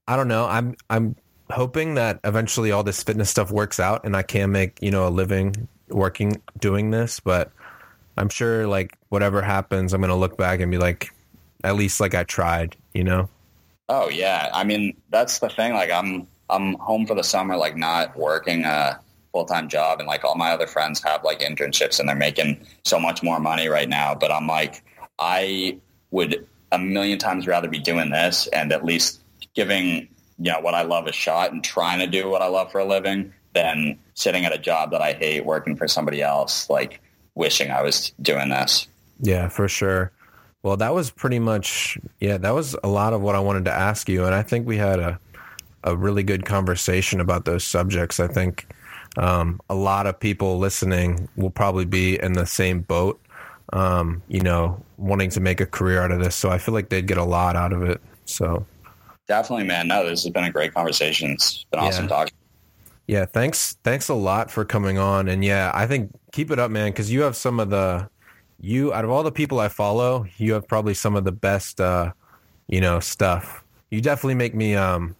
[0.07, 0.45] I don't know.
[0.45, 1.15] I'm I'm
[1.49, 5.07] hoping that eventually all this fitness stuff works out, and I can make you know
[5.07, 7.51] a living working doing this, but.
[8.17, 11.13] I'm sure like whatever happens, I'm gonna look back and be like,
[11.63, 13.29] at least like I tried, you know?
[13.87, 14.49] Oh yeah.
[14.53, 15.73] I mean, that's the thing.
[15.73, 18.65] Like I'm, I'm home for the summer, like not working
[19.29, 19.99] a full-time job.
[19.99, 23.39] And like all my other friends have like internships and they're making so much more
[23.39, 24.15] money right now.
[24.15, 24.83] But I'm like,
[25.19, 25.77] I
[26.11, 29.21] would a million times rather be doing this and at least
[29.55, 30.07] giving,
[30.37, 32.79] you know, what I love a shot and trying to do what I love for
[32.79, 37.01] a living than sitting at a job that I hate working for somebody else, like
[37.35, 38.87] wishing I was doing this.
[39.19, 40.11] Yeah, for sure.
[40.61, 42.37] Well, that was pretty much yeah.
[42.37, 44.75] That was a lot of what I wanted to ask you, and I think we
[44.75, 45.19] had a
[45.83, 48.19] a really good conversation about those subjects.
[48.19, 48.67] I think
[49.17, 53.19] um, a lot of people listening will probably be in the same boat.
[53.71, 56.35] Um, you know, wanting to make a career out of this.
[56.35, 58.01] So I feel like they'd get a lot out of it.
[58.25, 58.65] So
[59.27, 59.87] definitely, man.
[59.87, 61.31] No, this has been a great conversation.
[61.31, 62.09] It's been awesome yeah.
[62.09, 62.33] talking.
[63.07, 63.77] Yeah, thanks.
[63.83, 65.27] Thanks a lot for coming on.
[65.27, 68.09] And yeah, I think keep it up, man, because you have some of the
[68.59, 71.79] you out of all the people I follow, you have probably some of the best,
[71.79, 72.11] uh,
[72.67, 73.63] you know, stuff.
[73.89, 75.15] You definitely make me, um,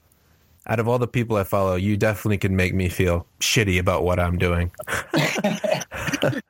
[0.70, 4.04] out of all the people I follow, you definitely can make me feel shitty about
[4.04, 4.72] what I'm doing.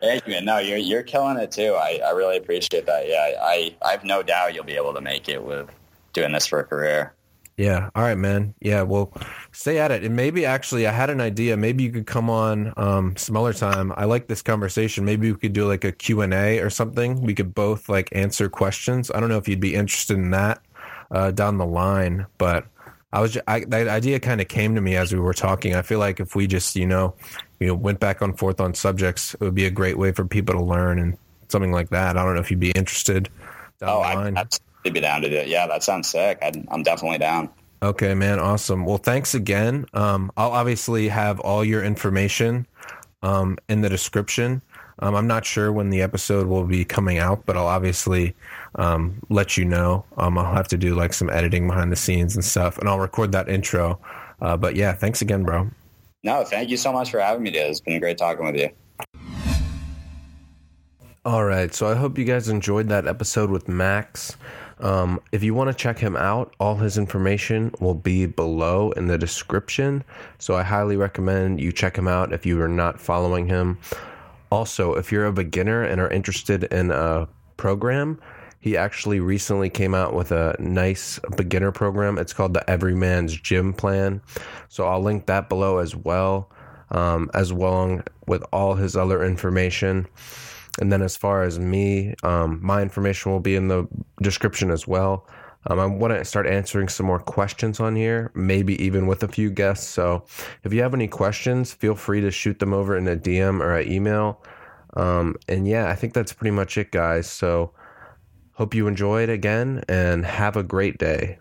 [0.02, 0.42] Thank you.
[0.42, 1.74] No, you're you're killing it too.
[1.74, 3.08] I, I really appreciate that.
[3.08, 5.70] Yeah, I I have no doubt you'll be able to make it with
[6.14, 7.14] doing this for a career.
[7.56, 7.90] Yeah.
[7.94, 8.54] All right, man.
[8.62, 8.84] Yeah.
[8.84, 9.12] Well,
[9.52, 10.06] stay at it.
[10.06, 11.58] And maybe actually, I had an idea.
[11.58, 13.92] Maybe you could come on um, some other time.
[13.98, 15.04] I like this conversation.
[15.04, 17.22] Maybe we could do like a Q and A or something.
[17.22, 19.12] We could both like answer questions.
[19.12, 20.62] I don't know if you'd be interested in that
[21.12, 22.66] uh, down the line, but
[23.12, 25.76] I was I, that idea kind of came to me as we were talking.
[25.76, 27.16] I feel like if we just you know
[27.60, 30.26] you know went back and forth on subjects, it would be a great way for
[30.26, 32.18] people to learn and something like that.
[32.18, 33.30] I don't know if you'd be interested.
[33.82, 34.01] Oh.
[34.01, 35.47] I'd be down to do it.
[35.47, 36.39] Yeah, that sounds sick.
[36.41, 37.49] i am definitely down.
[37.82, 38.39] Okay, man.
[38.39, 38.86] Awesome.
[38.86, 39.86] Well, thanks again.
[39.93, 42.68] Um, I'll obviously have all your information
[43.22, 44.62] um, in the description.
[44.99, 48.36] Um, I'm not sure when the episode will be coming out, but I'll obviously
[48.76, 50.06] um, let you know.
[50.18, 53.00] Um, I'll have to do like some editing behind the scenes and stuff, and I'll
[53.00, 54.00] record that intro.
[54.42, 55.70] Uh, but yeah, thanks again, bro.
[56.24, 57.62] No, thank you so much for having me, dude.
[57.64, 58.70] It's been great talking with you.
[61.26, 61.74] All right.
[61.74, 64.36] So I hope you guys enjoyed that episode with Max.
[64.80, 69.08] Um, if you want to check him out, all his information will be below in
[69.08, 70.04] the description.
[70.40, 73.78] So I highly recommend you check him out if you are not following him.
[74.52, 78.20] Also, if you're a beginner and are interested in a program,
[78.60, 82.18] he actually recently came out with a nice beginner program.
[82.18, 84.22] It's called the Everyman's Gym Plan.
[84.68, 86.51] So I'll link that below as well,
[86.91, 90.07] um, as well with all his other information.
[90.80, 93.88] And then as far as me, um, my information will be in the
[94.22, 95.28] description as well.
[95.68, 99.28] Um, I want to start answering some more questions on here, maybe even with a
[99.28, 99.88] few guests.
[99.88, 100.26] So
[100.64, 103.76] if you have any questions, feel free to shoot them over in a DM or
[103.76, 104.41] an email.
[104.95, 107.30] Um, and yeah, I think that's pretty much it, guys.
[107.30, 107.74] So
[108.60, 111.39] hope you enjoyed again and have a great day.